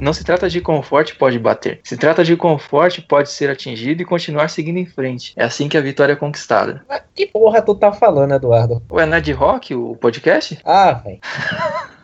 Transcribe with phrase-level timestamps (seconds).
[0.00, 1.80] Não se trata de conforto pode bater.
[1.84, 5.32] Se trata de conforto pode ser atingido e continuar seguindo em frente.
[5.36, 6.82] É assim que a vitória é conquistada.
[6.88, 8.82] Mas que porra tu tá falando, Eduardo?
[8.90, 10.58] Ué, não é de rock o podcast?
[10.64, 11.20] Ah, velho.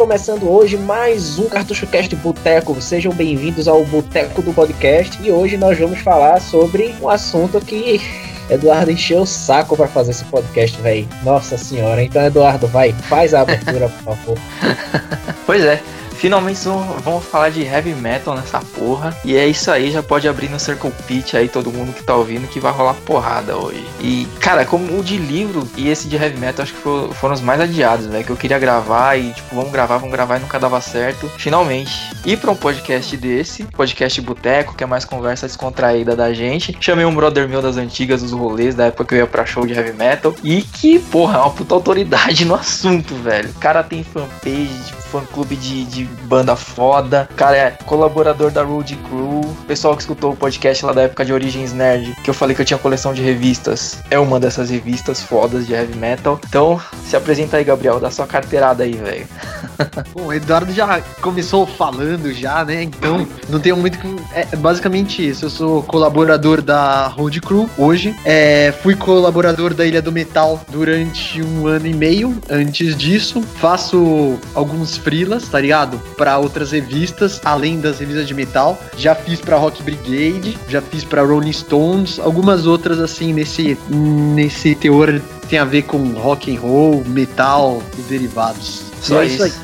[0.09, 2.81] começando hoje mais um Cartucho Cast Boteco.
[2.81, 5.21] Sejam bem-vindos ao Boteco do Podcast.
[5.21, 8.01] E hoje nós vamos falar sobre um assunto que
[8.49, 11.07] Eduardo encheu o saco para fazer esse podcast, velho.
[11.21, 12.01] Nossa senhora.
[12.01, 14.37] Então, Eduardo, vai, faz a abertura, por favor.
[15.45, 15.79] Pois é.
[16.19, 16.59] Finalmente
[17.03, 19.15] vamos falar de heavy metal nessa porra.
[19.23, 22.15] E é isso aí, já pode abrir no Circle Pit aí, todo mundo que tá
[22.15, 23.83] ouvindo, que vai rolar porrada hoje.
[24.01, 27.33] E, cara, como o de livro e esse de heavy metal, acho que fo- foram
[27.33, 28.25] os mais adiados, velho.
[28.25, 31.29] Que eu queria gravar e, tipo, vamos gravar, vamos gravar e nunca dava certo.
[31.37, 31.91] Finalmente.
[32.25, 36.75] E pra um podcast desse, podcast Boteco, que é mais conversa descontraída da gente.
[36.81, 39.65] Chamei um brother meu das antigas, dos rolês, da época que eu ia pra show
[39.65, 40.35] de heavy metal.
[40.43, 43.49] E que, porra, é uma puta autoridade no assunto, velho.
[43.49, 47.27] O cara tem fanpage, fã clube de, de banda foda.
[47.35, 49.41] Cara é colaborador da Road Crew.
[49.67, 52.61] Pessoal que escutou o podcast lá da época de Origens Nerd, que eu falei que
[52.61, 56.39] eu tinha coleção de revistas, é uma dessas revistas fodas de heavy metal.
[56.47, 59.27] Então, se apresenta aí, Gabriel, dá sua carteirada aí, velho.
[60.13, 62.83] Bom, o Eduardo já começou falando já, né?
[62.83, 64.15] Então não tenho muito que.
[64.33, 65.45] É basicamente isso.
[65.45, 68.15] Eu sou colaborador da Road Crew hoje.
[68.25, 72.37] É, fui colaborador da Ilha do Metal durante um ano e meio.
[72.49, 75.98] Antes disso, faço alguns freelas, tá ligado?
[76.17, 78.79] Pra outras revistas, além das revistas de metal.
[78.97, 84.75] Já fiz pra Rock Brigade, já fiz pra Rolling Stones, algumas outras assim nesse nesse
[84.75, 88.83] teor tem a ver com rock and roll, metal e derivados.
[89.01, 89.61] Só é isso.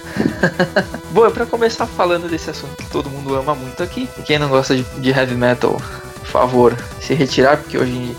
[1.11, 4.75] Bom, pra começar falando desse assunto que todo mundo ama muito aqui, quem não gosta
[4.75, 5.79] de, de heavy metal,
[6.19, 8.15] por favor, se retirar, porque hoje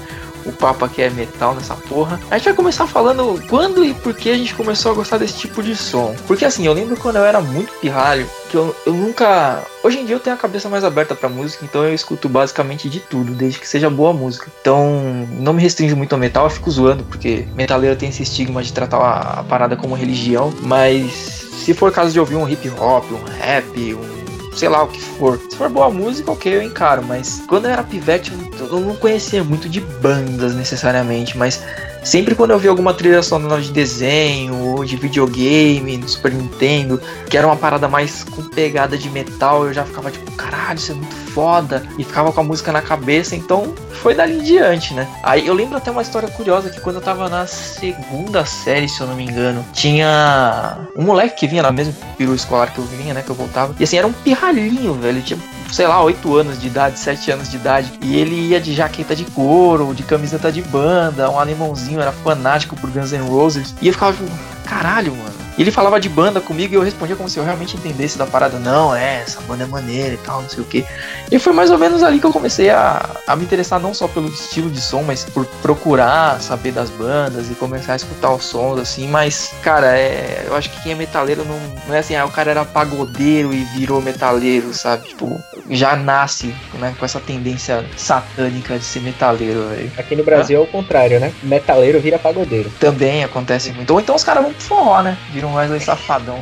[0.46, 2.20] o papo aqui é metal nessa porra.
[2.30, 5.38] A gente vai começar falando quando e por que a gente começou a gostar desse
[5.38, 6.14] tipo de som.
[6.26, 9.62] Porque assim, eu lembro quando eu era muito pirralho, que eu, eu nunca.
[9.82, 12.88] Hoje em dia eu tenho a cabeça mais aberta pra música, então eu escuto basicamente
[12.88, 14.50] de tudo, desde que seja boa música.
[14.60, 18.62] Então não me restringo muito ao metal, eu fico zoando, porque metaleiro tem esse estigma
[18.62, 22.68] de tratar a, a parada como religião, mas se for caso de ouvir um hip
[22.78, 24.25] hop, um rap, um
[24.56, 25.38] sei lá o que for.
[25.50, 29.44] Se for boa música, ok, eu encaro, mas quando eu era pivete, eu não conhecia
[29.44, 31.62] muito de bandas necessariamente, mas
[32.02, 37.00] sempre quando eu vi alguma trilha sonora de desenho ou de videogame no Super Nintendo,
[37.28, 40.92] que era uma parada mais com pegada de metal, eu já ficava tipo, caralho, isso
[40.92, 44.94] é muito foda, e ficava com a música na cabeça, então foi dali em diante,
[44.94, 45.06] né?
[45.22, 49.02] Aí eu lembro até uma história curiosa que quando eu tava na segunda série, se
[49.02, 52.84] eu não me engano, tinha um moleque que vinha na mesma peru escolar que eu
[52.84, 55.38] vinha, né, que eu voltava, e assim, era um pirralhinho, velho, tinha
[55.70, 57.92] sei lá, 8 anos de idade, 7 anos de idade.
[58.00, 62.76] E ele ia de jaqueta de couro, de camiseta de banda, um alemãozinho, era fanático
[62.76, 63.74] por Guns N' Roses.
[63.82, 64.30] E eu ficava tipo,
[64.64, 65.45] caralho, mano.
[65.56, 68.26] E ele falava de banda comigo e eu respondia como se eu realmente entendesse da
[68.26, 68.58] parada.
[68.58, 70.84] Não, é, essa banda é maneira e tal, não sei o que.
[71.30, 74.06] E foi mais ou menos ali que eu comecei a, a me interessar não só
[74.06, 78.44] pelo estilo de som, mas por procurar saber das bandas e começar a escutar os
[78.44, 79.08] sons, assim.
[79.08, 82.30] Mas, cara, é, eu acho que quem é metaleiro não, não é assim, ah, o
[82.30, 85.08] cara era pagodeiro e virou metaleiro, sabe?
[85.08, 85.40] Tipo,
[85.70, 89.92] já nasce né, com essa tendência satânica de ser metaleiro, velho.
[89.96, 91.32] Aqui no Brasil é o contrário, né?
[91.42, 92.70] Metaleiro vira pagodeiro.
[92.78, 93.92] Também acontece muito.
[93.92, 95.16] Ou então os caras vão pro forró, né?
[95.32, 96.38] Viram um Wesley Safadão.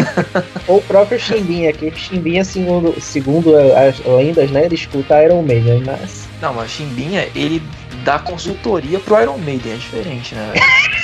[0.66, 4.64] Ou o próprio Chimbinha, que Chimbinha, segundo, segundo as lendas, né?
[4.64, 6.28] Ele escuta Iron Maiden, mas.
[6.40, 7.62] Não, mas Chimbinha, ele
[8.04, 10.52] dá consultoria pro Iron Maiden, é diferente, né?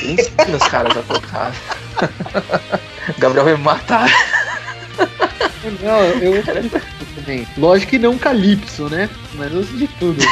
[0.01, 1.53] Ele ensina os caras a tocar.
[3.19, 4.11] Gabriel vai me matar.
[5.83, 6.43] Não, eu
[7.15, 7.47] também.
[7.57, 9.09] Lógico que não Calypso, né?
[9.35, 10.23] Mas eu sei de tudo.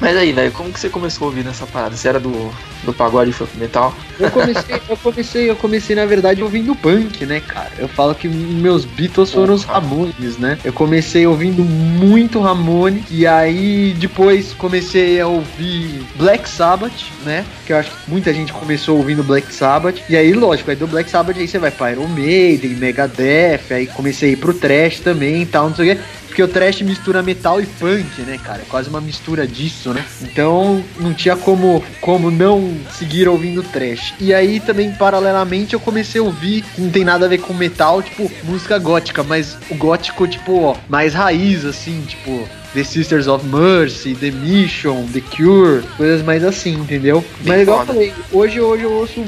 [0.00, 1.96] Mas aí, velho, como que você começou a ouvir nessa parada?
[1.96, 2.52] Você era do,
[2.84, 3.94] do pagode e metal?
[4.18, 7.72] Eu comecei, eu comecei, eu comecei, na verdade, ouvindo punk, né, cara?
[7.78, 9.64] Eu falo que meus Beatles foram os.
[9.64, 10.58] Ramones, né?
[10.64, 17.44] Eu comecei ouvindo muito Ramones, e aí depois comecei a ouvir Black Sabbath, né?
[17.66, 19.96] Que eu acho que muita gente começou ouvindo Black Sabbath.
[20.08, 23.86] E aí, lógico, aí do Black Sabbath aí você vai pra Iron Maiden, Megadeth, aí
[23.86, 26.02] comecei a ir pro trash também e tal, não sei o quê.
[26.36, 28.60] Porque o trash mistura metal e punk, né, cara?
[28.60, 30.04] É quase uma mistura disso, né?
[30.20, 34.12] Então não tinha como, como não seguir ouvindo trash.
[34.20, 38.02] E aí também, paralelamente, eu comecei a ouvir, não tem nada a ver com metal,
[38.02, 43.46] tipo, música gótica, mas o gótico, tipo, ó, mais raiz, assim, tipo, The Sisters of
[43.46, 47.24] Mercy, The Mission, The Cure, coisas mais assim, entendeu?
[47.40, 49.24] Bem mas igual eu falei, hoje, hoje eu ouço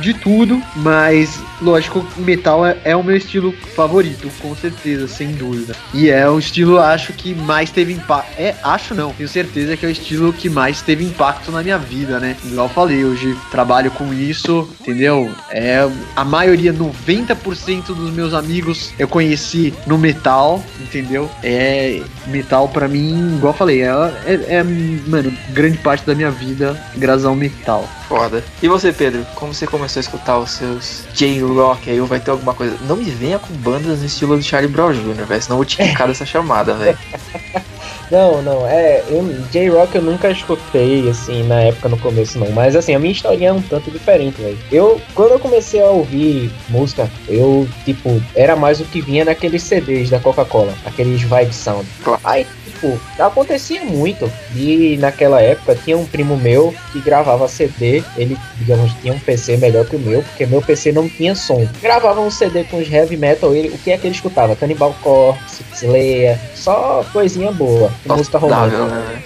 [0.00, 5.74] de tudo, mas lógico, metal é, é o meu estilo favorito, com certeza, sem dúvida.
[5.92, 8.32] E é o estilo, acho que mais teve impacto.
[8.38, 11.78] É, acho não, tenho certeza que é o estilo que mais teve impacto na minha
[11.78, 12.36] vida, né?
[12.44, 15.32] Igual eu falei, hoje trabalho com isso, entendeu?
[15.50, 21.30] É a maioria, 90% dos meus amigos eu conheci no metal, entendeu?
[21.42, 23.88] É metal pra mim, igual eu falei, é,
[24.26, 27.88] é, é, mano, grande parte da minha vida graças ao metal.
[28.08, 28.42] Foda.
[28.62, 32.30] E você, Pedro, como você começou a escutar os seus J-Rock aí, ou vai ter
[32.30, 32.76] alguma coisa?
[32.86, 35.64] Não me venha com bandas no estilo do Charlie Brown Jr., velho, senão eu vou
[35.64, 36.98] te quicar dessa chamada, velho.
[38.10, 39.02] Não, não, é.
[39.50, 42.50] J-Rock eu nunca escutei, assim, na época, no começo, não.
[42.52, 44.58] Mas, assim, a minha historinha é um tanto diferente, velho.
[44.72, 49.62] Eu, quando eu comecei a ouvir música, eu, tipo, era mais o que vinha naqueles
[49.62, 51.86] CDs da Coca-Cola, aqueles Vibe Sound.
[52.02, 52.20] Claro.
[52.24, 52.46] Aí,
[52.78, 54.30] tipo, acontecia muito.
[54.54, 58.02] E naquela época tinha um primo meu que gravava CD.
[58.16, 61.66] Ele, digamos, tinha um PC melhor que o meu, porque meu PC não tinha som.
[61.82, 63.54] Gravava um CD com os heavy metal.
[63.54, 64.56] Ele, o que é que ele escutava?
[64.56, 67.90] Cannibal Corpse, Slayer, só coisinha boa.
[68.04, 68.84] música romântica.
[68.84, 69.22] Né,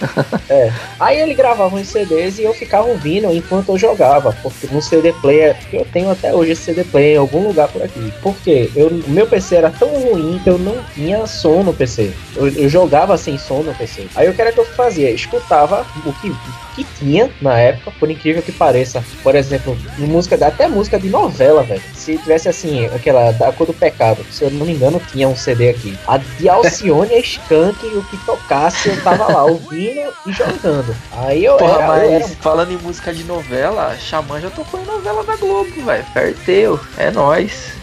[0.47, 0.73] velho?
[0.97, 5.11] Aí ele gravava uns CDs e eu ficava ouvindo enquanto eu jogava, porque no CD
[5.13, 8.13] player, que eu tenho até hoje esse CD player em algum lugar por aqui.
[8.21, 12.13] Porque eu, o meu PC era tão ruim que eu não tinha som no PC.
[12.35, 14.07] Eu, eu jogava sem som no PC.
[14.15, 15.09] Aí o que era que eu fazia?
[15.11, 16.33] Escutava o que,
[16.75, 19.03] que tinha na época, por incrível que pareça.
[19.21, 21.81] Por exemplo, música, até música de novela, velho.
[21.93, 25.35] Se tivesse assim, aquela da cor do pecado, se eu não me engano, tinha um
[25.35, 25.97] CD aqui.
[26.07, 30.95] A de Alcione e Skank, o que tocasse, eu tava lá ouvindo e jogando.
[31.11, 34.79] Aí eu Porra, era, mas eu era falando em música de novela, Xamã já tocou
[34.79, 36.05] em novela da Globo, velho.
[36.13, 36.79] Perteu.
[36.97, 37.73] É nóis.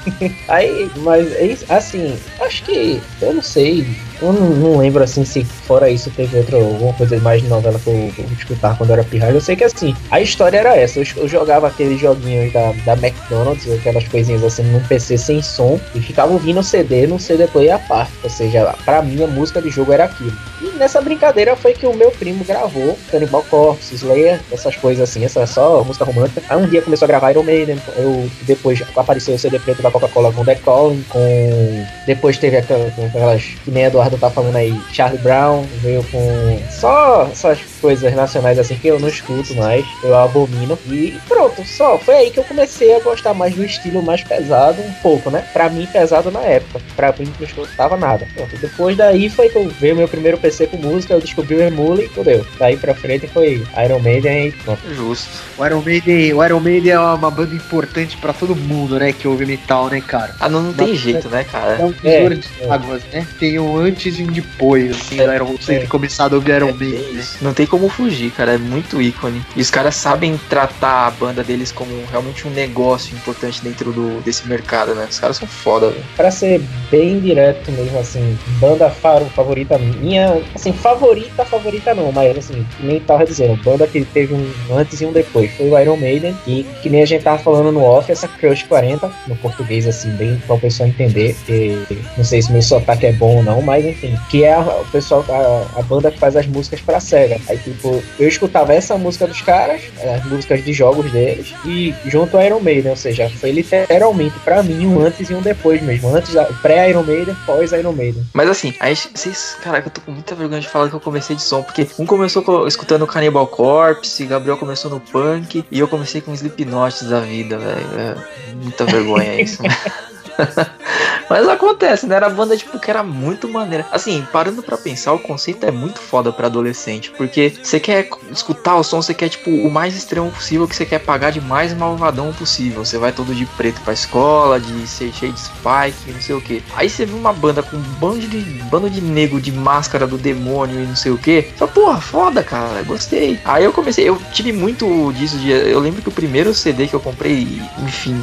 [0.48, 3.86] Aí, mas é isso, assim, acho que eu não sei,
[4.22, 7.88] eu não, lembro assim se fora isso teve outra alguma coisa mais de novela que
[7.88, 9.36] eu, eu escutava quando eu era pirralho.
[9.36, 10.98] Eu sei que assim, a história era essa.
[10.98, 15.78] Eu, eu jogava aqueles joguinhos da, da McDonald's, aquelas coisinhas assim num PC sem som
[15.94, 18.12] e ficava ouvindo o CD no CD player à parte.
[18.22, 20.32] Ou seja, pra mim a música de jogo era aquilo.
[20.62, 25.24] E nessa brincadeira foi que o meu primo gravou Cannibal Corpse, Slayer, essas coisas assim,
[25.24, 26.42] essa só música romântica.
[26.48, 29.90] Aí um dia começou a gravar Iron Maiden, eu depois apareceu o CD preto da
[29.90, 34.56] Coca-Cola com The Calling, com depois teve aquela- com aquelas que nem Eduardo tá falando
[34.56, 39.84] aí, Charlie Brown, veio com só essas coisas nacionais assim que eu não escuto mais,
[40.02, 40.78] eu abomino.
[40.88, 44.80] E pronto, só foi aí que eu comecei a gostar mais do estilo mais pesado,
[44.82, 45.44] um pouco, né?
[45.52, 46.80] Pra mim, pesado na época.
[46.96, 48.26] Pra mim, não escutava nada.
[48.34, 51.62] Pronto, depois daí foi que eu veio meu primeiro PC com música, eu descobri o
[51.62, 52.46] Emule e fudeu.
[52.58, 54.80] Daí pra frente foi Iron Maiden e pronto.
[54.94, 55.28] Justo.
[55.58, 59.12] O Iron Maiden, o Iron Maiden é uma banda importante pra todo mundo, né?
[59.12, 60.34] Que ouve metal, né, cara?
[60.40, 61.76] Ah, não, não tem Mas- jeito, né, cara?
[61.80, 62.70] É um É, divisor de é.
[62.72, 63.26] águas, né?
[63.38, 65.78] Tem um antes e um depois, assim, É, do Iron, você é.
[65.80, 67.20] ter começado a ouvir Iron É Maiden, né?
[67.20, 67.36] isso.
[67.42, 68.52] Não tem como fugir, cara.
[68.54, 69.42] É muito ícone.
[69.54, 74.20] E os caras sabem tratar a banda deles como realmente um negócio importante dentro do,
[74.22, 75.06] desse mercado, né?
[75.10, 76.02] Os caras são foda, velho.
[76.16, 76.60] Pra ser
[76.90, 83.00] bem direto mesmo, assim, banda faro, favorita minha, assim, favorita, favorita não, mas assim, nem
[83.00, 86.64] tava dizendo, banda que teve um antes e um depois, foi o Iron Maiden, e
[86.82, 90.36] que nem a gente tava falando no off, essa Crush 40, no português, assim, bem
[90.46, 91.84] pra o pessoal entender, que
[92.16, 94.84] não sei se meu sotaque é bom ou não, mas enfim, que é a, o
[94.90, 97.38] pessoal, a, a banda que faz as músicas pra SEGA.
[97.48, 99.82] Aí, tipo, eu escutava essa música dos caras,
[100.16, 104.62] as músicas de jogos deles, e junto ao Iron Maiden, ou seja, foi literalmente pra
[104.62, 106.14] mim um antes e um depois mesmo.
[106.14, 108.24] Antes, pré-Iron Maiden, pós-Iron Maiden.
[108.32, 111.00] Mas assim, a gente, vocês, caraca, eu tô com muita vergonha de falar que eu
[111.00, 115.78] comecei de som, porque um começou co- escutando Cannibal Corpse, Gabriel começou no punk, e
[115.78, 117.86] eu comecei com Slipknot da vida, velho.
[117.98, 118.14] É,
[118.62, 119.62] muita vergonha isso.
[121.28, 122.16] Mas acontece, né?
[122.16, 123.86] Era banda tipo que era muito maneira.
[123.92, 128.76] Assim, parando pra pensar, o conceito é muito foda pra adolescente, porque você quer escutar
[128.76, 131.72] o som, você quer tipo o mais extremo possível, que você quer pagar de mais
[131.72, 132.84] malvadão possível.
[132.84, 136.40] Você vai todo de preto pra escola, de ser cheio de spike, não sei o
[136.40, 136.62] que.
[136.74, 140.18] Aí você vê uma banda com um bando de bando de nego de máscara do
[140.18, 141.42] demônio e não sei o que.
[141.56, 143.38] Fala, porra, foda, cara, gostei.
[143.44, 146.94] Aí eu comecei, eu tive muito disso de, eu lembro que o primeiro CD que
[146.94, 148.20] eu comprei, enfim,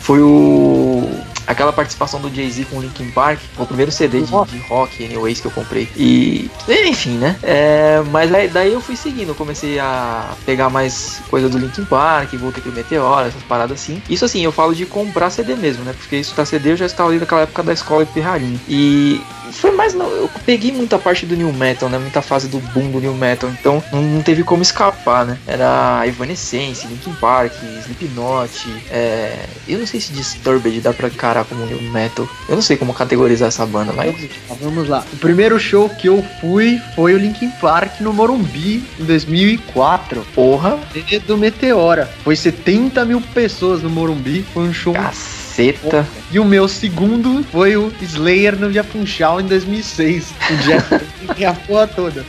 [0.00, 0.87] foi o
[1.48, 5.40] aquela participação do Jay-Z com o Linkin Park, o primeiro CD de, de rock, anyways,
[5.40, 5.88] que eu comprei.
[5.96, 7.36] E, enfim, né?
[7.42, 11.86] É, mas aí, daí eu fui seguindo, eu comecei a pegar mais coisa do Linkin
[11.86, 14.02] Park, voltei pro Meteora, essas paradas assim.
[14.10, 15.94] Isso assim, eu falo de comprar CD mesmo, né?
[15.96, 18.60] Porque isso tá CD eu já estava ali naquela época da escola de Ferrarinho.
[18.68, 19.94] E foi mais.
[19.94, 21.98] Não, eu peguei muita parte do New Metal, né?
[21.98, 23.50] Muita fase do boom do New Metal.
[23.50, 25.38] Então não, não teve como escapar, né?
[25.46, 27.52] Era Evanescence, Linkin Park,
[27.82, 28.84] Slipknot.
[28.90, 32.28] É, eu não sei se Disturbed dá pra encarar como New Metal.
[32.48, 34.14] Eu não sei como categorizar essa banda, mas.
[34.60, 35.04] Vamos lá.
[35.12, 40.26] O primeiro show que eu fui foi o Linkin Park no Morumbi em 2004.
[40.34, 40.78] Porra!
[41.26, 42.10] do Meteora.
[42.22, 44.44] Foi 70 mil pessoas no Morumbi.
[44.52, 44.92] Foi um show.
[44.92, 46.06] Caceta.
[46.30, 50.26] E o meu segundo foi o Slayer no Japunchal em 2006.
[50.50, 51.00] O Jeff
[51.38, 52.24] e a porra toda.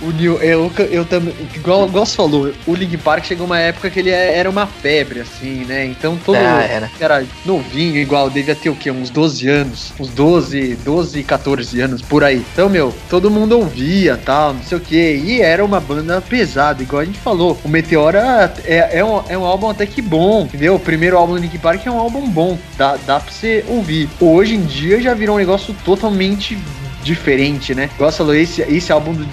[0.00, 3.90] o New, eu, eu também, igual, igual você falou, o Link Park chegou uma época
[3.90, 5.84] que ele é, era uma febre, assim, né?
[5.84, 6.90] Então todo Ah, era.
[6.98, 8.90] era novinho, igual, devia ter o quê?
[8.90, 9.92] Uns 12 anos.
[10.00, 12.42] Uns 12, 12, 14 anos por aí.
[12.54, 15.20] Então, meu, todo mundo ouvia tal, não sei o quê.
[15.22, 17.58] E era uma banda pesada, igual a gente falou.
[17.62, 20.76] O Meteora é, é, um, é um álbum até que bom, entendeu?
[20.76, 22.58] O primeiro álbum do Linkin Park é um álbum bom.
[23.06, 24.08] Dá, pra você ouvir.
[24.20, 26.58] Hoje em dia já virou um negócio totalmente
[27.02, 27.90] diferente, né?
[27.94, 29.24] Igual falou, esse, esse álbum do,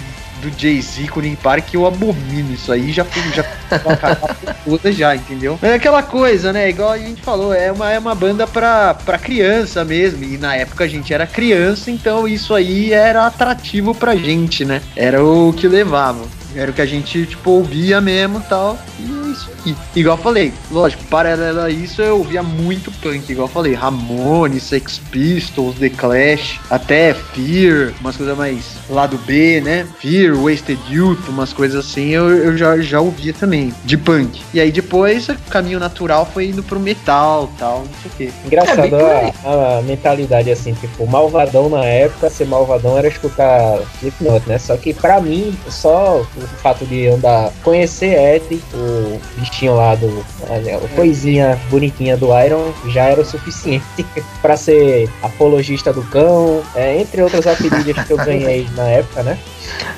[0.42, 3.44] do Jay-Z com o Linkin Park, eu abomino isso aí, já fui já
[4.64, 5.58] toda já, entendeu?
[5.62, 6.68] É aquela coisa, né?
[6.68, 10.54] Igual a gente falou, é uma, é uma banda pra, pra criança mesmo, e na
[10.54, 14.82] época a gente era criança, então isso aí era atrativo pra gente, né?
[14.94, 16.24] Era o que levava.
[16.54, 18.78] Era o que a gente, tipo, ouvia mesmo tal.
[19.00, 19.21] E
[19.94, 23.30] Igual eu falei, lógico, paralelo a isso, eu ouvia muito punk.
[23.30, 29.60] Igual eu falei, Ramones, Sex Pistols, The Clash, até Fear, umas coisas mais lado B,
[29.60, 29.86] né?
[29.98, 34.40] Fear, Wasted Youth, umas coisas assim, eu, eu já, já ouvia também, de punk.
[34.52, 38.36] E aí depois, o caminho natural foi indo pro metal tal, não sei o quê.
[38.46, 44.48] Engraçado É, a, a mentalidade assim, tipo, malvadão na época, ser malvadão era escutar Slipknot,
[44.48, 44.58] né?
[44.58, 49.20] Só que pra mim, só o fato de andar, conhecer Ed, o
[49.52, 50.24] bichinho lá do.
[50.42, 53.84] a coisinha bonitinha do Iron, já era o suficiente
[54.40, 59.38] pra ser apologista do cão, é, entre outras apelidos que eu ganhei na época, né?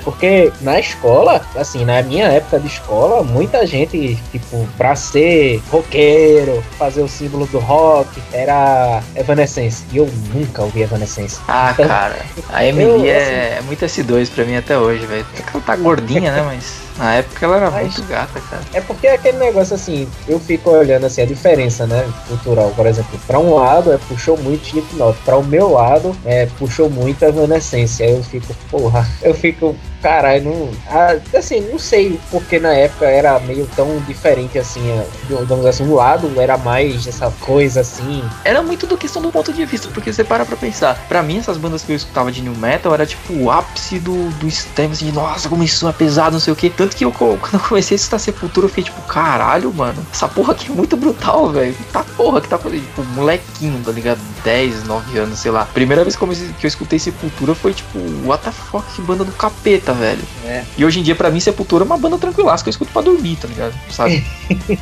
[0.04, 6.62] Porque na escola, assim, na minha época de escola, muita gente, tipo, pra ser roqueiro,
[6.78, 9.84] fazer o símbolo do rock, era Evanescence.
[9.92, 11.38] E eu nunca ouvi Evanescence.
[11.48, 12.16] Ah, Então, cara.
[12.52, 15.26] A Emily eu, é, é muito S2 pra mim até hoje, velho.
[15.38, 16.42] É que ela tá gordinha, né?
[16.42, 18.62] Mas na época ela era Mas- muito gata, cara.
[18.72, 22.72] É porque é aquele negócio assim, eu fico olhando assim a diferença, né, cultural.
[22.76, 26.88] Por exemplo, pra um lado é puxou muito Slipknot, pra o meu lado é puxou
[26.90, 28.02] muito Evanescence.
[28.02, 32.74] Aí eu fico, porra, eu fico, वालेकुम caralho, não, ah, assim, não sei porque na
[32.74, 37.80] época era meio tão diferente assim, é, digamos assim, um lado era mais essa coisa
[37.80, 40.94] assim, Era muito do questão do ponto de vista, porque você para pra pensar.
[41.08, 44.28] Pra mim, essas bandas que eu escutava de New Metal era tipo o ápice do,
[44.32, 46.68] do extremo, assim, de nossa, como isso é pesado, não sei o que.
[46.68, 50.28] Tanto que eu, quando eu comecei a escutar Sepultura, eu fiquei tipo, caralho, mano, essa
[50.28, 51.74] porra aqui é muito brutal, velho.
[51.90, 54.20] Tá porra que tá fazendo, tipo, molequinho, tá ligado?
[54.44, 55.64] 10, 9 anos, sei lá.
[55.72, 59.24] Primeira vez que eu, que eu escutei Sepultura foi tipo, what the fuck, que banda
[59.24, 60.22] do capeta, velho.
[60.44, 60.64] É.
[60.76, 63.02] E hoje em dia, pra mim, Sepultura é uma banda tranquilaça que eu escuto pra
[63.02, 63.74] dormir, tá ligado?
[63.90, 64.24] Sabe?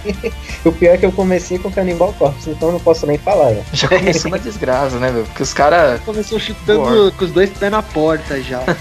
[0.64, 3.50] o pior é que eu comecei com Cannibal Corpse, então eu não posso nem falar,
[3.50, 3.64] né?
[3.72, 5.24] Já começou na desgraça, né, velho?
[5.26, 6.00] Porque os caras.
[6.00, 7.10] Começou chutando Boa.
[7.12, 8.62] com os dois pés na porta já.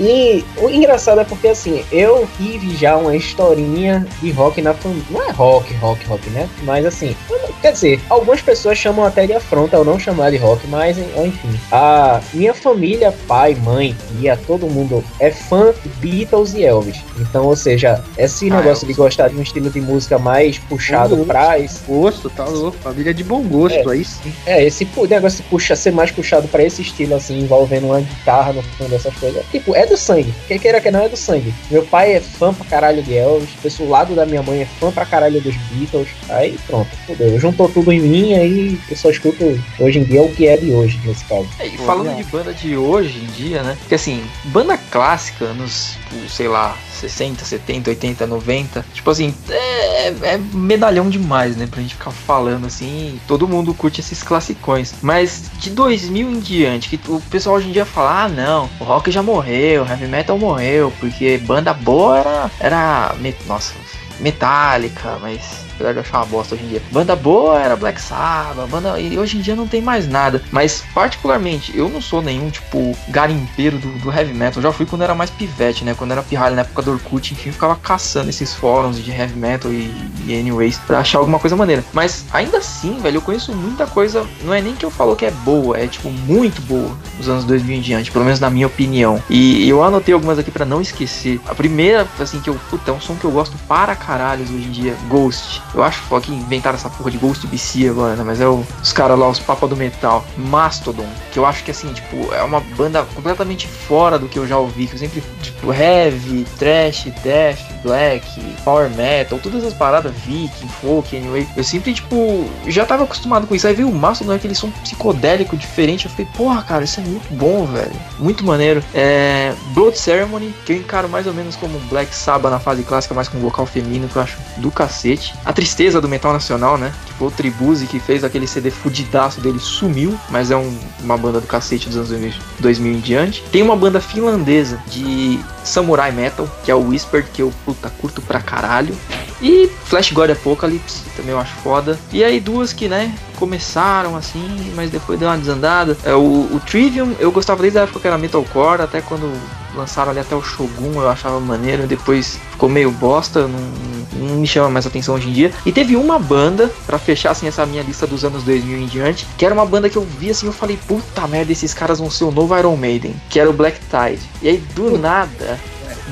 [0.00, 5.04] E o engraçado é porque assim, eu tive já uma historinha de rock na família.
[5.10, 6.48] Não é rock, rock, rock, né?
[6.62, 10.36] Mas assim, eu quer dizer, algumas pessoas chamam até de afronta eu não chamar de
[10.36, 11.58] rock, mas enfim.
[11.70, 17.00] A minha família, pai, mãe, tia, todo mundo é fã de Beatles e Elvis.
[17.18, 18.96] Então, ou seja, esse Ah, negócio de Elvis.
[18.96, 22.76] gostar de um estilo de música mais puxado pra esse Gosto, tá louco.
[22.82, 24.32] Família de bom gosto, aí sim.
[24.46, 28.52] é, esse negócio de puxa, ser mais puxado pra esse estilo, assim, envolvendo uma guitarra
[28.52, 29.44] no fundo, essas coisas.
[29.50, 30.32] Tipo, é do sangue.
[30.46, 31.52] Quem queira que não é do sangue.
[31.70, 33.50] Meu pai é fã pra caralho de Elvis.
[33.80, 36.08] O lado da minha mãe é fã pra caralho dos Beatles.
[36.28, 37.38] Aí pronto, fudeu.
[37.42, 40.70] Juntou tudo em mim, aí eu só escuto hoje em dia o que é de
[40.70, 41.48] hoje, nesse caso.
[41.58, 42.22] É, e falando legal.
[42.22, 43.76] de banda de hoje em dia, né?
[43.80, 50.06] Porque assim, banda clássica, nos, tipo, sei lá, 60, 70, 80, 90, tipo assim, é,
[50.22, 51.66] é medalhão demais, né?
[51.68, 54.94] Pra gente ficar falando assim, todo mundo curte esses classicões.
[55.02, 58.84] Mas de 2000 em diante, que o pessoal hoje em dia fala, ah não, o
[58.84, 63.16] rock já morreu, o heavy metal morreu, porque banda boa era, era
[63.48, 63.74] nossa,
[64.20, 66.82] Metallica, mas apesar de achar uma bosta hoje em dia.
[66.90, 70.42] Banda boa era Black Sabbath, banda e hoje em dia não tem mais nada.
[70.50, 74.58] Mas particularmente, eu não sou nenhum tipo garimpeiro do, do heavy metal.
[74.58, 75.94] Eu já fui quando era mais pivete, né?
[75.94, 79.72] Quando era pirralho na época do Orkut, enfim, ficava caçando esses fóruns de heavy metal
[79.72, 79.92] e,
[80.26, 81.84] e anyways pra achar alguma coisa maneira.
[81.92, 84.24] Mas ainda assim, velho, eu conheço muita coisa.
[84.44, 87.44] Não é nem que eu falo que é boa, é tipo muito boa dos anos
[87.44, 89.22] 2000 em diante, pelo menos na minha opinião.
[89.28, 91.40] E eu anotei algumas aqui pra não esquecer.
[91.48, 94.42] A primeira, assim, que eu, puta, é um som que eu gosto para caralho caralho
[94.42, 94.96] hoje em dia.
[95.08, 95.62] Ghost.
[95.74, 98.22] Eu acho que inventaram essa porra de Ghost BC agora, né?
[98.24, 100.24] Mas é o, os caras lá, os papas do metal.
[100.36, 104.46] Mastodon, que eu acho que assim, tipo, é uma banda completamente fora do que eu
[104.46, 104.86] já ouvi.
[104.86, 108.26] Que eu sempre, tipo, heavy, trash, death, black,
[108.64, 111.46] power metal, todas as paradas, viking, folk, anyway.
[111.56, 113.66] Eu sempre, tipo, já tava acostumado com isso.
[113.66, 116.04] Aí veio o Mastodon, aquele som psicodélico diferente.
[116.04, 117.92] Eu falei, porra, cara, isso é muito bom, velho.
[118.18, 118.82] Muito maneiro.
[118.94, 119.54] É.
[119.74, 123.28] Blood Ceremony, que eu encaro mais ou menos como Black Sabbath na fase clássica, mais
[123.28, 125.34] com vocal feminino, que eu acho do cacete.
[125.44, 126.92] A tristeza do metal nacional, né?
[127.16, 131.40] Foi o Tribuse que fez aquele CD fudidaço dele, sumiu, mas é um, uma banda
[131.40, 133.44] do cacete dos anos 2000 em diante.
[133.52, 138.20] Tem uma banda finlandesa de samurai metal, que é o Whispered, que eu, puta, curto
[138.22, 138.94] pra caralho.
[139.40, 141.98] E Flash God Apocalypse, também eu acho foda.
[142.12, 145.96] E aí duas que, né, começaram assim, mas depois deu uma desandada.
[146.04, 149.32] É, o, o Trivium, eu gostava desde a época que era metalcore, até quando
[149.74, 154.46] lançaram ali até o Shogun, eu achava maneiro, depois ficou meio bosta, não, não me
[154.46, 155.52] chama mais atenção hoje em dia.
[155.64, 159.26] E teve uma banda, para fechar assim essa minha lista dos anos 2000 em diante,
[159.36, 162.10] que era uma banda que eu vi assim, eu falei, puta merda, esses caras vão
[162.10, 164.22] ser o novo Iron Maiden, que era o Black Tide.
[164.40, 165.51] E aí do nada,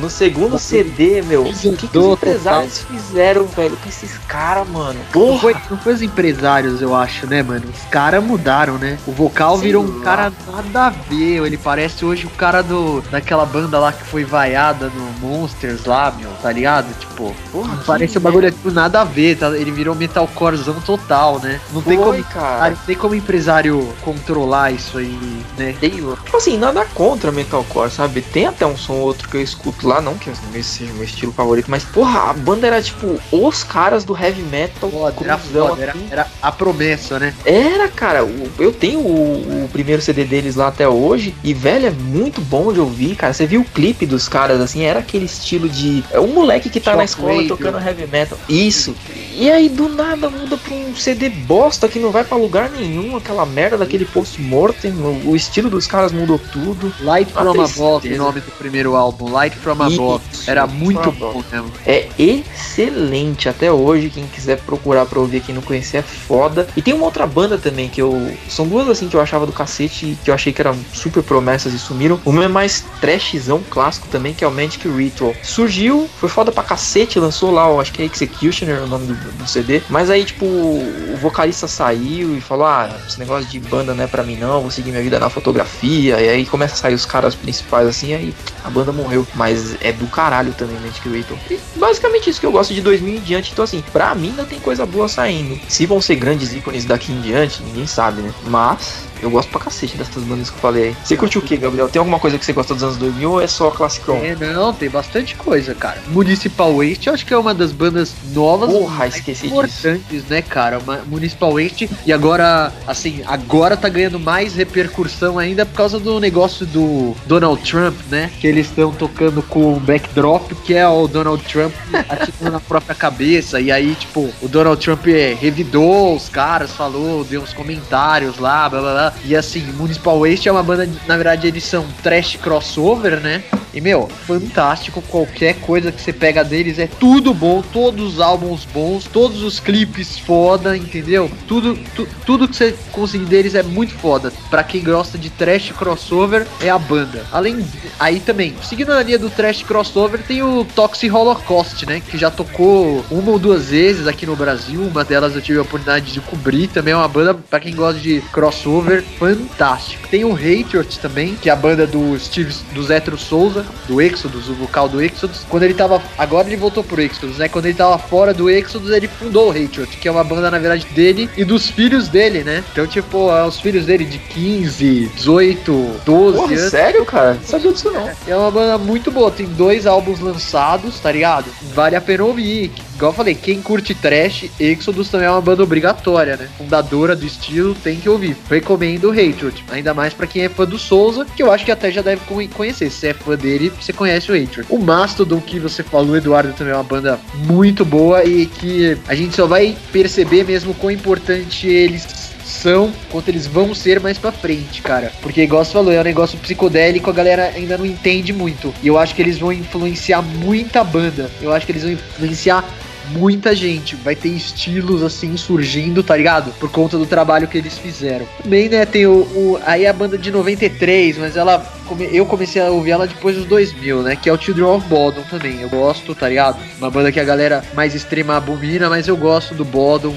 [0.01, 4.99] no segundo CD, meu, o que, que os empresários fizeram, velho, com esses caras, mano?
[5.13, 5.33] Porra!
[5.33, 7.65] Não foi, não foi os empresários, eu acho, né, mano?
[7.69, 8.99] Os caras mudaram, né?
[9.07, 10.05] O vocal Sei virou um lá.
[10.05, 11.45] cara nada a ver.
[11.45, 16.13] Ele parece hoje o cara do daquela banda lá que foi vaiada no Monsters lá,
[16.19, 16.87] meu, tá ligado?
[16.99, 19.49] Tipo, porra, parece um bagulho tipo, nada a ver, tá?
[19.57, 21.61] Ele virou metalcorezão total, né?
[21.73, 22.71] Não foi, tem como, cara.
[22.71, 25.75] Não tem como empresário controlar isso aí, né?
[25.79, 28.23] Tem, tipo assim, nada contra metalcore, sabe?
[28.23, 31.05] Tem até um som ou outro que eu escuto lá, não que esse seja meu
[31.05, 34.91] estilo favorito, mas porra, a banda era tipo os caras do heavy metal.
[34.91, 37.35] Foda, era, foda, era, era, a promessa, né?
[37.45, 38.21] Era, cara.
[38.59, 42.73] Eu tenho o, o, primeiro CD deles lá até hoje e, velho, é muito bom
[42.73, 43.33] de ouvir, cara.
[43.33, 44.83] Você viu o clipe dos caras assim?
[44.83, 46.05] Era aquele estilo de.
[46.11, 47.49] É um moleque que tá Shock na escola Radio.
[47.49, 48.39] tocando heavy metal.
[48.49, 48.95] Isso.
[49.41, 53.17] E aí do nada muda pra um CD bosta que não vai para lugar nenhum,
[53.17, 54.93] aquela merda daquele post-mortem.
[54.93, 56.93] O, o, estilo dos caras mudou tudo.
[57.01, 59.33] Light from Above, o nome do primeiro álbum.
[59.33, 60.25] Light from from Above.
[60.47, 61.73] Era muito bom mesmo.
[61.87, 64.11] É excelente até hoje.
[64.11, 66.67] Quem quiser procurar pra ouvir, quem não conhecer, é foda.
[66.77, 68.37] E tem uma outra banda também que eu.
[68.49, 71.73] São duas assim que eu achava do cacete que eu achei que eram super promessas
[71.73, 72.21] e sumiram.
[72.25, 75.35] Uma é mais trashzão clássico também, que é o Magic Ritual.
[75.43, 79.15] Surgiu, foi foda pra cacete, lançou lá, eu acho que é Executioner o nome do,
[79.33, 79.83] do CD.
[79.89, 84.07] Mas aí, tipo, o vocalista saiu e falou: Ah, esse negócio de banda não é
[84.07, 86.21] pra mim não, vou seguir minha vida na fotografia.
[86.21, 89.27] E aí começa a sair os caras principais assim, aí a banda morreu.
[89.35, 91.37] Mas é do caralho também Magic Creator.
[91.51, 93.53] E basicamente isso que eu gosto de 2000 em diante.
[93.53, 95.59] Então, assim, pra mim ainda tem coisa boa saindo.
[95.69, 98.33] Se vão ser grandes ícones daqui em diante, ninguém sabe, né?
[98.47, 101.89] Mas eu gosto pra cacete dessas bandas que eu falei Você curtiu o que, Gabriel?
[101.89, 104.17] Tem alguma coisa que você gosta dos anos 2000 ou é só classicão?
[104.17, 106.03] É, não, tem bastante coisa, cara.
[106.09, 108.71] Municipal Waste, eu acho que é uma das bandas novas.
[108.71, 110.27] Porra, esqueci importantes, disso.
[110.29, 110.79] né, cara?
[110.79, 111.91] Uma Municipal Waste.
[112.07, 117.63] E agora, assim, agora tá ganhando mais repercussão ainda por causa do negócio do Donald
[117.63, 118.31] Trump, né?
[118.41, 121.73] Que eles estão tocando com o backdrop, que é o Donald Trump
[122.09, 123.61] atirando na própria cabeça.
[123.61, 125.05] E aí, tipo, o Donald Trump
[125.39, 129.10] revidou os caras, falou, deu uns comentários lá, blá blá blá.
[129.25, 133.43] E assim, Municipal Waste é uma banda, na verdade, eles são trash crossover, né?
[133.73, 135.03] E, meu, fantástico.
[135.03, 137.63] Qualquer coisa que você pega deles é tudo bom.
[137.63, 141.31] Todos os álbuns bons, todos os clipes foda, entendeu?
[141.47, 144.33] Tudo, tu, tudo que você conseguir deles é muito foda.
[144.51, 147.25] Pra quem gosta de trash crossover, é a banda.
[147.31, 147.65] Além,
[147.99, 152.01] aí também, seguindo na linha do trash crossover, tem o Toxic Holocaust, né?
[152.01, 154.83] Que já tocou uma ou duas vezes aqui no Brasil.
[154.83, 156.67] Uma delas eu tive a oportunidade de cobrir.
[156.69, 160.09] Também é uma banda, pra quem gosta de crossover, fantástico.
[160.09, 164.49] Tem o Hatriots também, que é a banda do Steve, do Zetro Souza do Exodus,
[164.49, 165.45] o vocal do Exodus.
[165.49, 166.03] Quando ele tava.
[166.17, 167.49] Agora ele voltou pro Exodus, né?
[167.49, 170.59] Quando ele tava fora do Exodus, ele fundou o Hatred, que é uma banda, na
[170.59, 172.65] verdade, dele e dos filhos dele, né?
[172.73, 176.71] Então, tipo, é os filhos dele de 15, 18, 12 Porra, anos.
[176.71, 177.35] Sério, cara?
[177.35, 178.11] Não sabia disso não.
[178.27, 179.31] É uma banda muito boa.
[179.31, 181.47] Tem dois álbuns lançados, tá ligado?
[181.75, 182.73] Vale a pena ouvir.
[183.01, 186.47] Igual eu falei, quem curte trash, Exodus também é uma banda obrigatória, né?
[186.59, 188.37] Fundadora do estilo, tem que ouvir.
[188.51, 189.65] Recomendo o Hatred.
[189.71, 192.21] Ainda mais para quem é fã do Souza, que eu acho que até já deve
[192.49, 192.91] conhecer.
[192.91, 194.67] Se é fã dele, você conhece o Hatred.
[194.69, 199.15] O Mastodon que você falou, Eduardo, também é uma banda muito boa e que a
[199.15, 202.07] gente só vai perceber mesmo quão importante eles
[202.45, 205.11] são quanto eles vão ser mais pra frente, cara.
[205.23, 208.75] Porque, igual você falou, é um negócio psicodélico, a galera ainda não entende muito.
[208.83, 211.31] E eu acho que eles vão influenciar muita banda.
[211.41, 212.63] Eu acho que eles vão influenciar
[213.13, 213.97] muita gente.
[213.97, 216.53] Vai ter estilos assim surgindo, tá ligado?
[216.59, 218.27] Por conta do trabalho que eles fizeram.
[218.43, 221.65] Também, né, tem o, o, Aí a banda de 93, mas ela
[222.13, 224.17] eu comecei a ouvir ela depois dos 2000, né?
[224.17, 225.61] Que é o Children of Bodom também.
[225.61, 226.59] Eu gosto, tá ligado?
[226.79, 230.15] Uma banda que a galera mais extrema abomina, mas eu gosto do Bodom.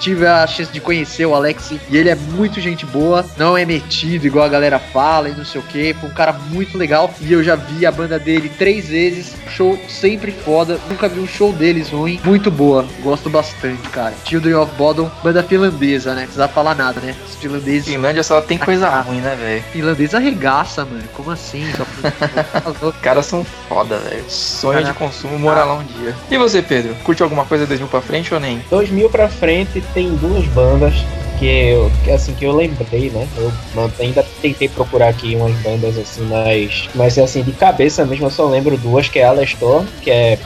[0.00, 3.24] tive a chance de conhecer o Alex e ele é muito gente boa.
[3.36, 5.94] Não é metido igual a galera fala e não sei o que.
[5.94, 7.12] Foi um cara muito legal.
[7.20, 9.34] E eu já vi a banda dele três vezes.
[9.48, 10.78] Show sempre foda.
[10.88, 12.20] Nunca vi um show deles ruim.
[12.24, 12.84] Muito boa.
[13.02, 14.14] Gosto bastante, cara.
[14.24, 16.20] Children of Bodom, banda finlandesa, né?
[16.20, 17.14] Não precisa falar nada, né?
[17.28, 19.62] Os finlandeses Finlândia só tem coisa ruim, né, velho?
[19.72, 21.02] Finlandês arregaça, mano.
[21.14, 21.64] Como assim?
[21.76, 24.24] Só por- Os caras são foda, velho.
[24.28, 26.14] Sonho de consumo morar lá um dia.
[26.30, 26.94] E você, Pedro?
[27.04, 28.62] Curte alguma coisa 2000 pra frente ou nem?
[28.70, 30.94] 2000 pra frente tem duas bandas
[31.38, 33.26] que eu, que, assim, que eu lembrei, né?
[33.36, 33.52] Eu
[33.98, 38.46] ainda tentei procurar aqui umas bandas assim, mas, mas assim, de cabeça mesmo eu só
[38.46, 40.38] lembro duas, que é Alestor, que é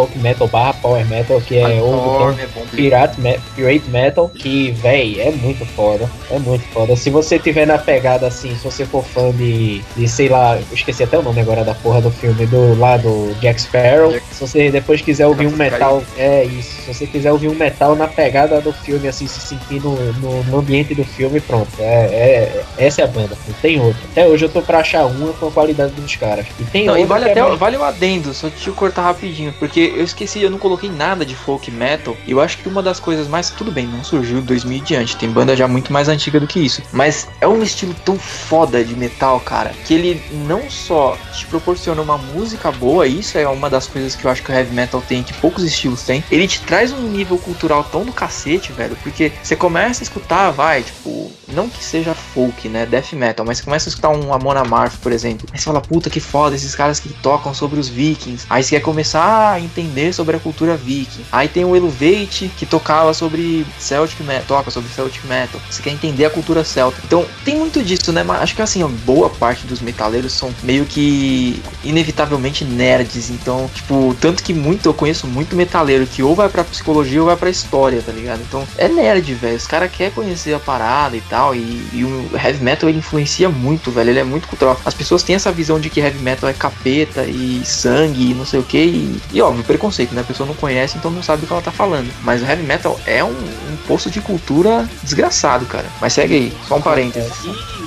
[0.00, 2.46] folk metal barra power metal, que é Thorn é.
[2.74, 6.08] Pirate, Me- Pirate Metal, que, véi, é muito foda.
[6.30, 6.96] É muito foda.
[6.96, 10.64] Se você tiver na pegada assim, se você for fã de, de sei lá, eu
[10.72, 14.12] esqueci até o nome agora da porra do filme, do lá do Jack Sparrow.
[14.12, 16.82] Jack- Se você depois quiser ouvir um metal, é isso.
[16.82, 20.44] Se você quiser ouvir um metal na pegada do filme, assim, se sentir no, no,
[20.44, 21.68] no ambiente do filme, pronto.
[21.78, 24.00] É, é, essa é a banda, não tem outra.
[24.10, 26.46] Até hoje eu tô pra achar uma com a qualidade dos caras.
[26.58, 28.74] E tem Não, outra e vale é até mais- vale o adendo, só deixa eu
[28.74, 32.16] cortar rapidinho, porque eu esqueci, eu não coloquei nada de folk metal.
[32.26, 33.50] E eu acho que uma das coisas mais.
[33.50, 36.46] Tudo bem, não surgiu em 2000 e diante, tem banda já muito mais antiga do
[36.46, 36.82] que isso.
[36.92, 42.00] Mas é um estilo tão foda de metal, cara, que ele não só te proporciona
[42.00, 45.02] uma música boa, isso é uma das coisas que eu acho que o heavy metal
[45.06, 46.22] tem, que poucos estilos têm.
[46.30, 50.50] Ele te traz um nível cultural tão do cacete, velho, porque você começa a escutar,
[50.50, 54.32] vai, tipo, não que seja folk, né, death metal, mas você começa a escutar um
[54.32, 55.48] Amon Amarth, por exemplo.
[55.52, 58.46] Aí você fala, puta que foda, esses caras que tocam sobre os vikings.
[58.48, 61.24] Aí você quer começar a entender sobre a cultura viking.
[61.30, 65.60] Aí tem o Eluvate, que tocava sobre Celtic Metal, toca sobre Celtic Metal.
[65.70, 67.00] Você quer entender a cultura celta.
[67.04, 68.22] Então, tem muito disso, né?
[68.22, 73.30] Mas acho que assim, ó, boa parte dos metaleiros são meio que inevitavelmente nerds.
[73.30, 77.26] Então, tipo, tanto que muito, eu conheço muito metaleiro que ou vai pra psicologia ou
[77.26, 78.40] vai pra história, tá ligado?
[78.40, 79.56] Então, é nerd, velho.
[79.56, 81.54] Os caras querem conhecer a parada e tal.
[81.54, 84.10] E, e o heavy metal ele influencia muito, velho.
[84.10, 84.80] Ele é muito cultural.
[84.84, 88.44] As pessoas têm essa visão de que heavy metal é capeta e sangue e não
[88.44, 88.78] sei o que.
[88.78, 90.22] E, e óbvio, preconceito, né?
[90.22, 92.10] A pessoa não conhece, então não sabe do que ela tá falando.
[92.22, 95.86] Mas o heavy metal é um, um poço de cultura desgraçado, cara.
[96.00, 97.32] Mas segue aí, só um parênteses.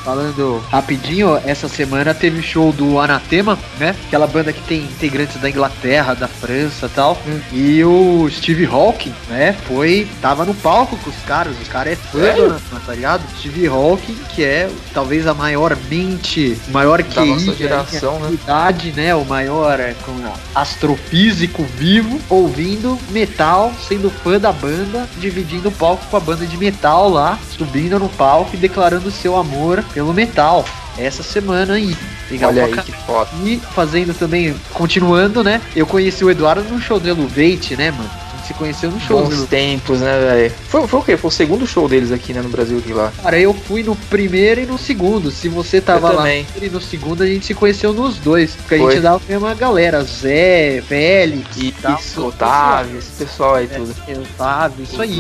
[0.04, 3.96] Falando rapidinho, essa semana teve show do Anatema, né?
[4.08, 7.18] Aquela banda que tem integrantes da Inglaterra, da França e tal.
[7.26, 7.39] Hum.
[7.54, 9.56] E o Steve Hawking, né?
[9.66, 10.08] Foi.
[10.22, 11.56] Tava no palco com os caras.
[11.56, 12.46] O cara é fã do Sério?
[12.46, 13.24] Anatema, tá ligado?
[13.39, 18.32] Steve Hawking, que é talvez a maior mente, maior nossa da geração, né?
[18.32, 19.16] idade, né?
[19.16, 20.22] O maior é, como,
[20.54, 26.58] astrofísico vivo, ouvindo metal, sendo fã da banda, dividindo o palco com a banda de
[26.58, 30.65] metal lá, subindo no palco e declarando seu amor pelo metal.
[30.97, 31.95] Essa semana aí.
[32.29, 33.29] Legal Olha aí que foda.
[33.43, 35.60] e fazendo também, continuando, né?
[35.75, 38.10] Eu conheci o Eduardo no show do Eluvate, né, mano?
[38.13, 40.53] A gente se conheceu no show Bons tempos, né, velho?
[40.67, 41.17] Foi, foi o quê?
[41.17, 43.12] Foi o segundo show deles aqui, né, no Brasil, aqui lá.
[43.23, 45.32] Cara, eu fui no primeiro e no segundo.
[45.32, 48.56] Se você tava lá e no segundo, a gente se conheceu nos dois.
[48.56, 48.91] Porque a Foi.
[48.93, 50.03] gente dava a mesma galera.
[50.03, 51.97] Zé, Félix e tal.
[51.99, 53.95] Isso, Otávio, esse pessoal aí É, tudo.
[54.21, 55.19] Otávio, isso aí.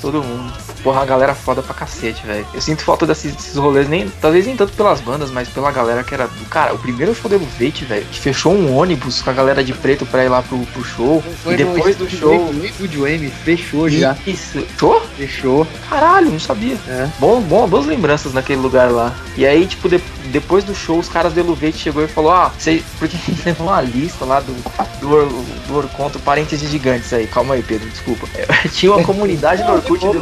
[0.00, 0.52] Todo mundo.
[0.84, 2.46] Porra, a galera foda pra cacete, velho.
[2.52, 6.04] Eu sinto falta desses, desses rolês, nem, talvez nem tanto pelas bandas, mas pela galera
[6.04, 6.28] que era.
[6.50, 9.72] Cara, o primeiro show do Eluvate, velho, que fechou um ônibus com a galera de
[9.72, 11.24] preto pra ir lá pro, pro show.
[11.42, 12.52] Foi e depois do show.
[12.52, 14.14] No Estúdio M, fechou já.
[14.26, 14.62] Isso.
[14.78, 15.00] Tô?
[15.16, 15.66] Fechou.
[15.88, 16.76] Caralho, não sabia.
[16.86, 17.08] É.
[17.18, 19.14] Bom, bom, boas lembranças naquele lugar lá.
[19.38, 22.52] E aí, tipo, de- depois do show, os caras do Eluvate chegou e falou, ah,
[22.58, 22.82] você.
[22.98, 23.16] Porque
[23.46, 24.52] levou uma lista lá do,
[25.00, 27.26] do, do Orconto, parênteses gigantes aí.
[27.26, 28.28] Calma aí, Pedro, desculpa.
[28.72, 30.20] Tinha uma comunidade do Orkut do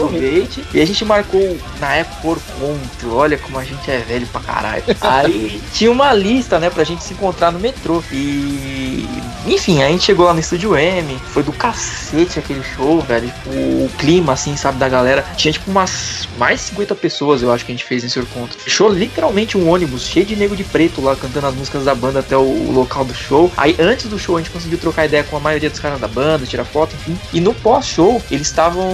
[0.52, 3.14] Eluvate e a gente marcou na época o Orconto.
[3.14, 4.84] Olha como a gente é velho pra caralho.
[5.00, 8.02] Aí tinha uma lista, né, pra gente se encontrar no metrô.
[8.12, 9.08] E.
[9.46, 13.26] Enfim, a gente chegou lá no Estúdio M, foi do cacete aquele show, velho.
[13.26, 15.24] Tipo, o clima, assim, sabe, da galera.
[15.36, 18.58] Tinha tipo umas mais de 50 pessoas, eu acho que a gente fez nesse encontro.
[18.58, 22.20] Fechou literalmente um ônibus cheio de nego de preto lá cantando as músicas da banda
[22.20, 23.50] até o, o local do show.
[23.56, 26.08] Aí antes do show a gente conseguiu trocar ideia com a maioria dos caras da
[26.08, 27.18] banda, tirar foto, enfim.
[27.32, 28.88] E no pós-show eles estavam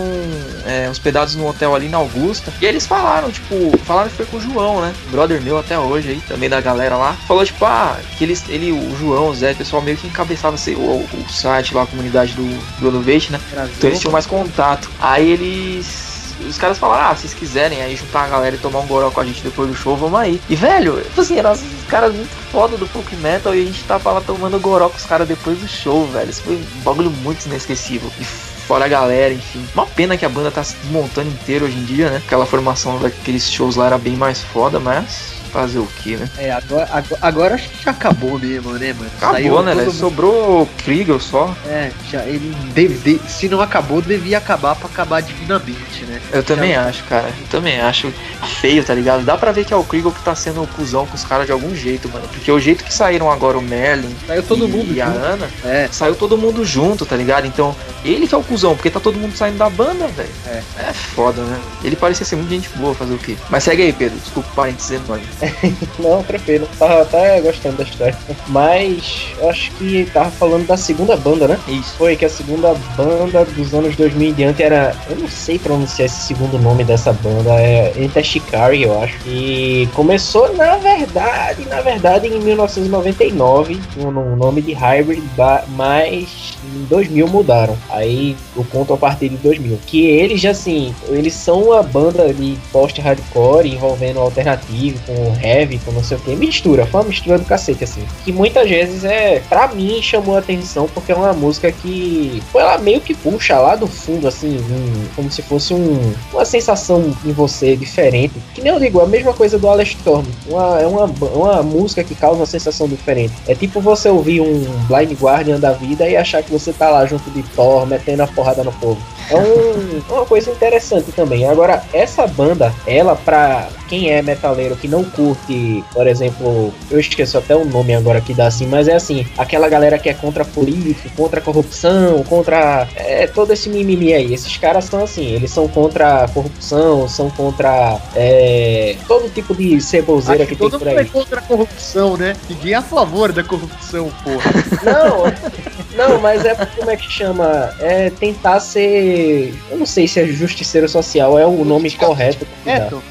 [0.66, 2.52] é, hospedados no hotel ali na Augusta.
[2.60, 4.94] E eles falaram, tipo, falaram que foi com o João, né?
[5.10, 7.14] Brother meu até hoje aí, também da galera lá.
[7.26, 10.54] Falou, tipo, ah, que eles, ele, o João, o Zé, o pessoal meio que encabeçava
[10.54, 12.46] assim, o, o site lá, a comunidade do,
[12.80, 13.40] do Elevate, né?
[13.76, 14.90] Então eles tinham mais contato.
[15.00, 16.08] Aí eles.
[16.48, 19.10] Os caras falaram, ah, se vocês quiserem aí juntar a galera e tomar um goró
[19.10, 20.40] com a gente depois do show, vamos aí.
[20.48, 23.82] E velho, tipo assim, eram os caras muito foda do folk metal e a gente
[23.82, 26.30] tava lá tomando goró com os caras depois do show, velho.
[26.30, 28.08] Isso foi um bagulho muito inesquecível.
[28.20, 28.24] E
[28.68, 29.66] fora a galera, enfim.
[29.74, 32.22] Uma pena que a banda tá se desmontando inteira hoje em dia, né?
[32.24, 36.28] Aquela formação daqueles shows lá era bem mais foda, mas Fazer o que, né?
[36.38, 39.10] É, agora, agora, agora acho que já acabou mesmo, né, mano?
[39.16, 39.74] Acabou, Saiu né?
[39.74, 39.90] velho?
[39.92, 41.54] Sobrou o Kriegel só.
[41.66, 46.20] É, já, ele deve, de- se não acabou, devia acabar pra acabar divinamente, né?
[46.32, 47.28] Eu também acho, cara.
[47.28, 48.12] Eu também acho
[48.60, 49.24] feio, tá ligado?
[49.24, 51.46] Dá pra ver que é o Kriegel que tá sendo o cuzão com os caras
[51.46, 52.26] de algum jeito, mano.
[52.28, 55.06] Porque o jeito que saíram agora o Merlin Saiu todo e, mundo e a.
[55.06, 57.46] Ana, É, saiu todo mundo junto, tá ligado?
[57.46, 60.28] Então, ele que é o cuzão, porque tá todo mundo saindo da banda, velho.
[60.46, 60.62] É.
[60.78, 61.58] É foda, né?
[61.82, 63.36] Ele parecia ser muito gente boa fazer o quê?
[63.50, 64.18] Mas segue aí, Pedro.
[64.18, 65.24] Desculpa o parênteses enorme.
[65.98, 66.68] Não, tranquilo.
[66.78, 68.16] Tava até gostando da história.
[68.48, 71.58] Mas acho que tava falando da segunda banda, né?
[71.68, 71.94] Isso.
[71.96, 74.94] Foi que a segunda banda dos anos 2000 em diante era.
[75.08, 77.50] Eu não sei pronunciar esse segundo nome dessa banda.
[77.54, 79.16] É Enter Shikari, eu acho.
[79.26, 86.57] E começou, na verdade, na verdade, em 1999, com o nome de Hybrid, ba- mas
[86.76, 87.76] em 2000 mudaram.
[87.90, 89.78] Aí eu conto a partir de 2000.
[89.86, 96.02] Que eles, assim, eles são uma banda de post-hardcore envolvendo alternativo com heavy, com não
[96.02, 96.34] sei o que.
[96.36, 98.02] Mistura, foi uma mistura do cacete, assim.
[98.24, 102.78] Que muitas vezes é, pra mim, chamou a atenção porque é uma música que ela
[102.78, 107.32] meio que puxa lá do fundo, assim, um- como se fosse um, uma sensação em
[107.32, 108.34] você diferente.
[108.54, 110.24] Que nem eu digo, é a mesma coisa do Alex Storm.
[110.48, 113.32] Uma, é uma, uma música que causa uma sensação diferente.
[113.46, 117.04] É tipo você ouvir um Blind Guardian da vida e achar que você tá lá
[117.06, 118.98] junto de Thor, metendo a porrada no povo.
[119.30, 121.46] É um- uma coisa interessante também.
[121.46, 127.36] Agora, essa banda, ela, pra quem é metaleiro que não curte, por exemplo, eu esqueço
[127.38, 130.44] até o nome agora que dá assim, mas é assim, aquela galera que é contra
[130.44, 134.32] político, contra corrupção, contra é, todo esse mimimi aí.
[134.32, 139.80] Esses caras são assim, eles são contra a corrupção, são contra é, todo tipo de
[139.80, 141.08] ceboseira acho que tem todo por mundo é aí.
[141.08, 142.34] contra a corrupção, né?
[142.48, 144.50] Ninguém é a favor da corrupção, porra.
[144.82, 145.24] Não,
[145.94, 147.74] não, mas é como é que chama?
[147.80, 149.54] É tentar ser.
[149.70, 152.46] Eu não sei se é justiceiro social é o nome correto.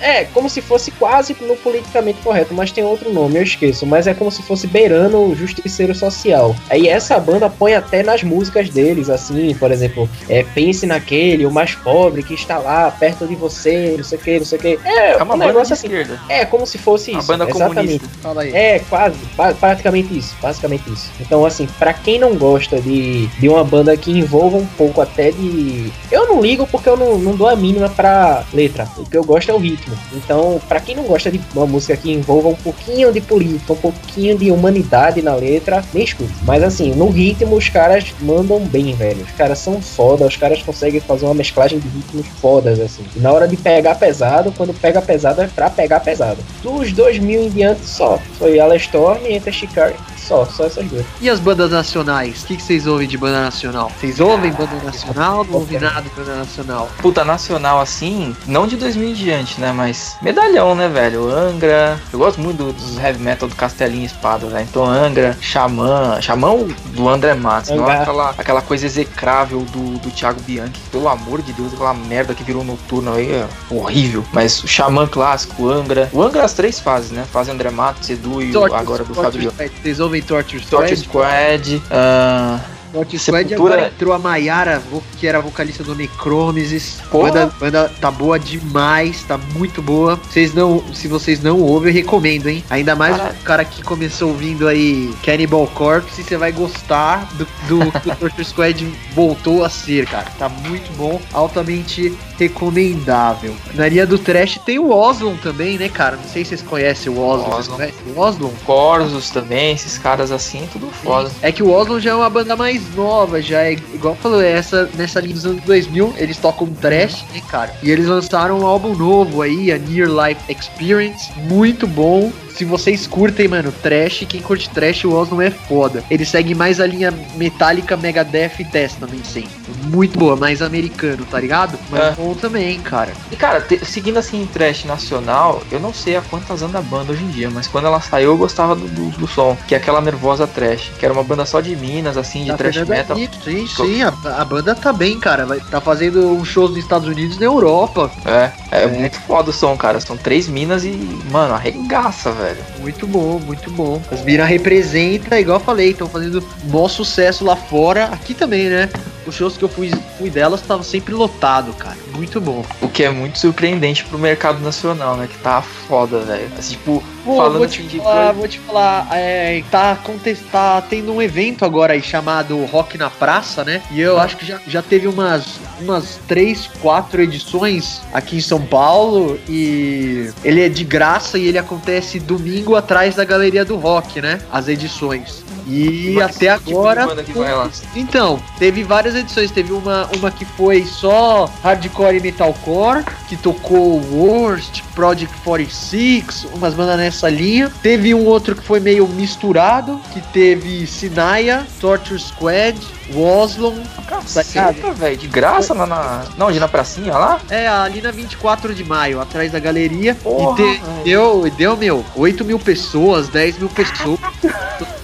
[0.02, 3.86] É, como se fosse quase no politicamente correto, mas tem outro nome, eu esqueço.
[3.86, 6.56] Mas é como se fosse beirando o justiceiro social.
[6.70, 11.52] Aí essa banda põe até nas músicas deles, assim, por exemplo, é, pense naquele, o
[11.52, 14.62] mais pobre que está lá perto de você, não sei o que, não sei o
[14.62, 14.80] que.
[14.84, 15.88] É, É uma um banda negócio de assim.
[15.88, 16.20] esquerda.
[16.30, 17.28] É, como se fosse Uma isso.
[17.28, 17.76] banda exatamente.
[17.76, 18.08] comunista.
[18.22, 18.56] Fala aí.
[18.56, 19.18] É, quase,
[19.60, 21.10] praticamente isso, basicamente isso.
[21.20, 25.32] Então, assim, pra quem não gosta de, de uma banda que envolva um pouco até
[25.32, 25.92] de.
[26.12, 28.88] Eu não ligo porque eu não, não dou a mínima pra letra.
[28.98, 29.96] O que eu gosto é o ritmo.
[30.14, 33.78] Então, pra quem não gosta de uma música que envolva um pouquinho de política, um
[33.78, 36.34] pouquinho de humanidade na letra, nem escute.
[36.44, 39.22] Mas, assim, no ritmo os caras mandam bem, velho.
[39.24, 43.06] Os caras são foda, os caras conseguem fazer uma mesclagem de ritmos fodas, assim.
[43.16, 46.40] E na hora de pegar pesado, quando pega pesado é pra pegar pesado.
[46.62, 48.20] Dos 2000 em diante só.
[48.38, 49.96] Foi Alestorm e Enter Shikari.
[50.28, 51.06] Só, só essas duas.
[51.22, 52.44] E as bandas nacionais?
[52.44, 53.92] O que, que vocês ouvem de banda nacional?
[54.00, 55.44] Vocês ouvem banda nacional?
[55.46, 56.90] Não ouvem nada de banda nacional.
[57.02, 59.72] Puta, nacional assim, não de 2000 em diante, né?
[59.72, 61.30] Mas medalhão, né, velho?
[61.32, 62.00] Angra.
[62.12, 64.66] Eu gosto muito do- dos heavy metal do Castelinho e Espada, né?
[64.70, 66.20] Então Angra, Xamã.
[66.22, 66.52] Xamã
[66.94, 68.02] do André Matos, não Angra.
[68.02, 70.80] aquela, aquela coisa execrável do, do Thiago Bianchi.
[70.92, 74.24] Pelo amor de Deus, aquela merda que virou noturno aí é horrível.
[74.34, 76.10] Mas o Xamã clássico, Angra.
[76.12, 77.26] O Angra as três fases, né?
[77.32, 79.54] Fase André Matos, Edu e o agora do Fábio.
[79.82, 81.64] Vocês ouvem Torture Torture Squad?
[81.64, 81.82] Squad.
[81.92, 82.60] ah,
[82.94, 87.00] Torture Squad Sepultura- agora entrou a Mayara, vo- que era vocalista do Necromesis.
[87.12, 90.16] Banda, banda tá boa demais, tá muito boa.
[90.16, 92.64] Vocês não, se vocês não ouvem, eu recomendo, hein?
[92.70, 97.92] Ainda mais o cara que começou ouvindo aí Cannibal Corpse, você vai gostar do, do
[98.00, 100.32] que o Torture Squad voltou a ser, cara.
[100.38, 103.56] Tá muito bom, altamente recomendável.
[103.74, 106.16] Na linha do trash tem o Oslon também, né, cara?
[106.18, 107.46] Não sei se vocês conhecem o Oslon.
[107.46, 107.76] Vocês Oslon.
[107.76, 108.52] conhecem o Oslon?
[108.66, 111.32] Corsos também, esses caras assim, tudo foda.
[111.42, 114.52] É que o Oslon já é uma banda mais nova, já é igual falou, é
[114.52, 117.74] essa nessa linha dos anos 2000, eles tocam trash, né, cara?
[117.82, 122.32] E eles lançaram um álbum novo aí, a Near Life Experience, muito bom.
[122.58, 126.04] Se vocês curtem, mano, trash, quem curte trash, o Oslon é foda.
[126.10, 129.52] Ele segue mais a linha Metallica, Megadeth e Testament, sempre.
[129.84, 131.78] Muito boa, mais americano, tá ligado?
[131.89, 132.12] Mas É.
[132.13, 133.12] bom também, cara.
[133.32, 136.82] E cara, te- seguindo assim em trash nacional, eu não sei a quantas anda a
[136.82, 139.76] banda hoje em dia, mas quando ela saiu eu gostava do, do, do som, que
[139.76, 142.78] é aquela nervosa trash, que era uma banda só de Minas, assim, de Tá trash
[142.88, 143.15] metal.
[143.15, 144.08] Nito, Sim, sim, a,
[144.41, 145.46] a banda tá bem, cara.
[145.46, 148.10] Vai, tá fazendo uns shows nos Estados Unidos e na Europa.
[148.26, 148.88] É, é, É.
[148.88, 150.00] muito foda o som, cara.
[150.00, 150.89] São três minas e,
[151.32, 152.47] mano, arregaça, velho.
[152.80, 154.02] Muito bom, muito bom.
[154.12, 158.06] As minas representa, igual eu falei, estão fazendo bom sucesso lá fora.
[158.06, 158.90] Aqui também, né?
[159.26, 161.98] Os shows que eu fui, fui delas estavam sempre lotado, cara.
[162.16, 162.64] Muito bom.
[162.82, 165.28] O que é muito surpreendente pro mercado nacional, né?
[165.30, 166.50] Que tá foda, velho.
[166.58, 170.36] Assim, tipo, Pô, falando vou te assim falar, coisa- vou te falar, é, tá, aconte-
[170.50, 173.82] tá tendo um evento agora aí chamado Rock na Praça, né?
[173.92, 178.62] E eu acho que já, já teve umas umas três, quatro edições aqui em São
[178.62, 184.22] Paulo e ele é de graça e ele acontece domingo atrás da Galeria do Rock,
[184.22, 184.40] né?
[184.52, 185.44] As edições.
[185.68, 187.06] E até tipo agora.
[187.06, 187.70] lá?
[187.96, 189.52] Então, teve várias edições.
[189.52, 196.74] Teve uma, uma que foi só hardcore e metalcore, que tocou Worst, Project 46, umas
[196.74, 197.72] bandas nessa linha.
[197.82, 202.80] Teve um outro que foi meio misturado, que teve Sinaya, Torture Squad,
[203.14, 203.76] Woslon.
[204.08, 206.26] Caceta, velho, de graça lá na.
[206.38, 207.40] Não, de na pracinha lá?
[207.50, 210.16] É, ali na 24 de maio, atrás da galeria.
[210.16, 214.20] Porra, e te- deu, deu, meu, 8 mil pessoas, 10 mil pessoas.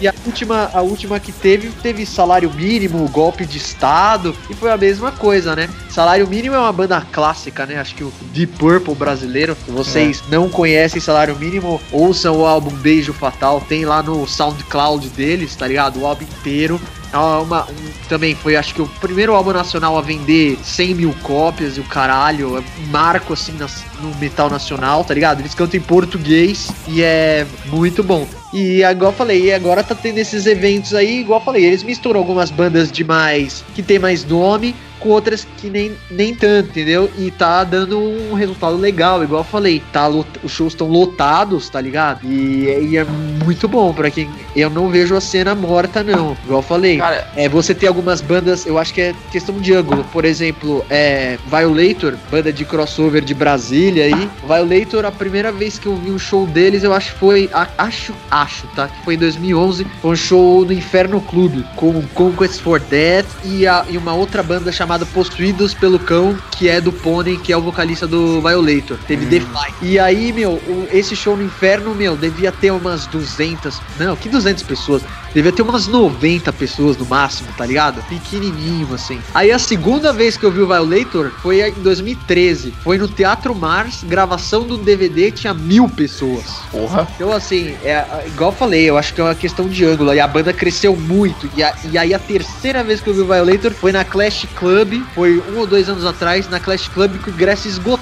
[0.00, 4.70] E a última, a última que teve, teve salário mínimo, golpe de estado, e foi
[4.70, 5.68] a mesma coisa, né?
[5.90, 7.78] Salário mínimo é uma banda clássica, né?
[7.78, 9.56] Acho que o Deep Purple brasileiro.
[9.64, 15.08] Se vocês não conhecem Salário Mínimo, ouçam o álbum Beijo Fatal, tem lá no SoundCloud
[15.10, 16.00] deles, tá ligado?
[16.00, 16.80] O álbum inteiro.
[17.12, 21.14] É uma- um- também foi, acho que, o primeiro álbum nacional a vender 100 mil
[21.22, 22.58] cópias e o caralho.
[22.58, 25.40] É um marco, assim, nas- no metal nacional, tá ligado?
[25.40, 28.26] Eles cantam em português e é muito bom.
[28.58, 32.90] E eu falei, agora tá tendo esses eventos aí, igual falei, eles misturam algumas bandas
[32.90, 33.62] de mais.
[33.74, 34.74] que tem mais nome.
[34.98, 37.10] Com outras que nem, nem tanto, entendeu?
[37.18, 39.82] E tá dando um resultado legal, igual eu falei.
[39.92, 42.20] Tá, os shows estão lotados, tá ligado?
[42.24, 44.28] E, e é muito bom pra quem.
[44.54, 46.36] Eu não vejo a cena morta, não.
[46.44, 46.98] Igual eu falei.
[46.98, 50.04] Cara, É, você tem algumas bandas, eu acho que é questão de ângulo.
[50.12, 54.28] Por exemplo, é Violator, banda de crossover de Brasília aí.
[54.46, 57.50] Violator, a primeira vez que eu vi um show deles, eu acho que foi.
[57.52, 58.88] a- Acho, acho, tá?
[58.88, 59.86] Que foi em 2011.
[60.00, 64.42] Foi um show no Inferno Clube com Conquest for Death e, a- e uma outra
[64.42, 68.96] banda chamada Possuídos pelo Cão, que é do Pony, que é o vocalista do Violator.
[69.06, 69.28] Teve Hum.
[69.30, 69.76] The Fight.
[69.82, 70.60] E aí, meu,
[70.92, 73.80] esse show no Inferno, meu, devia ter umas 200.
[73.98, 75.02] Não, que 200 pessoas?
[75.34, 78.02] Devia ter umas 90 pessoas no máximo, tá ligado?
[78.08, 79.20] Pequenininho, assim.
[79.34, 82.72] Aí a segunda vez que eu vi o Violator foi em 2013.
[82.82, 86.44] Foi no Teatro Mars, gravação do DVD, tinha mil pessoas.
[86.70, 87.06] porra.
[87.16, 90.14] Então, assim, é, igual eu falei, eu acho que é uma questão de ângulo.
[90.14, 91.50] E a banda cresceu muito.
[91.56, 94.46] E, a- e aí a terceira vez que eu vi o Violator foi na Clash
[94.76, 95.02] Club.
[95.14, 97.95] Foi um ou dois anos atrás, na Clash Club com o ingresso esgotado.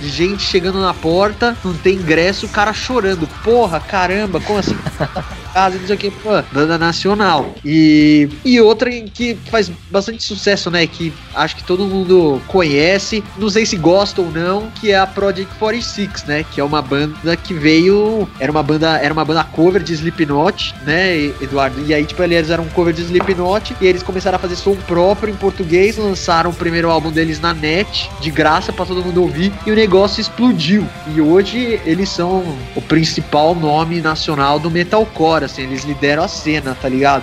[0.00, 3.26] De gente chegando na porta, não tem ingresso, o cara chorando.
[3.42, 4.76] Porra, caramba, como assim?
[5.58, 7.54] casa, não sei o que, pô, banda nacional.
[7.64, 10.86] E, e outra que faz bastante sucesso, né?
[10.86, 15.06] Que acho que todo mundo conhece, não sei se gosta ou não, que é a
[15.06, 16.44] Project 46, né?
[16.44, 18.28] Que é uma banda que veio.
[18.38, 21.84] Era uma banda, era uma banda cover de Slipknot, né, Eduardo?
[21.86, 24.76] E aí, tipo, eles eram um cover de Slipknot e eles começaram a fazer som
[24.86, 29.22] próprio em português, lançaram o primeiro álbum deles na net, de graça pra todo mundo
[29.22, 30.86] ouvir, e o negócio explodiu.
[31.14, 36.76] E hoje eles são o principal nome nacional do metalcore, assim, eles lideram a cena,
[36.80, 37.22] tá ligado?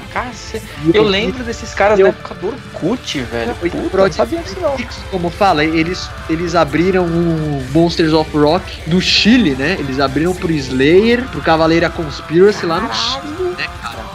[0.86, 3.56] E Eu aí, lembro desses caras eu- da época do Orkut, velho.
[3.56, 4.76] Foi Puta, não sabia disso não.
[5.12, 9.76] Como fala, eles, eles abriram o Monsters of Rock no Chile, né?
[9.80, 14.06] Eles abriram pro Slayer, pro Cavaleira Conspiracy lá no Chile, né, cara?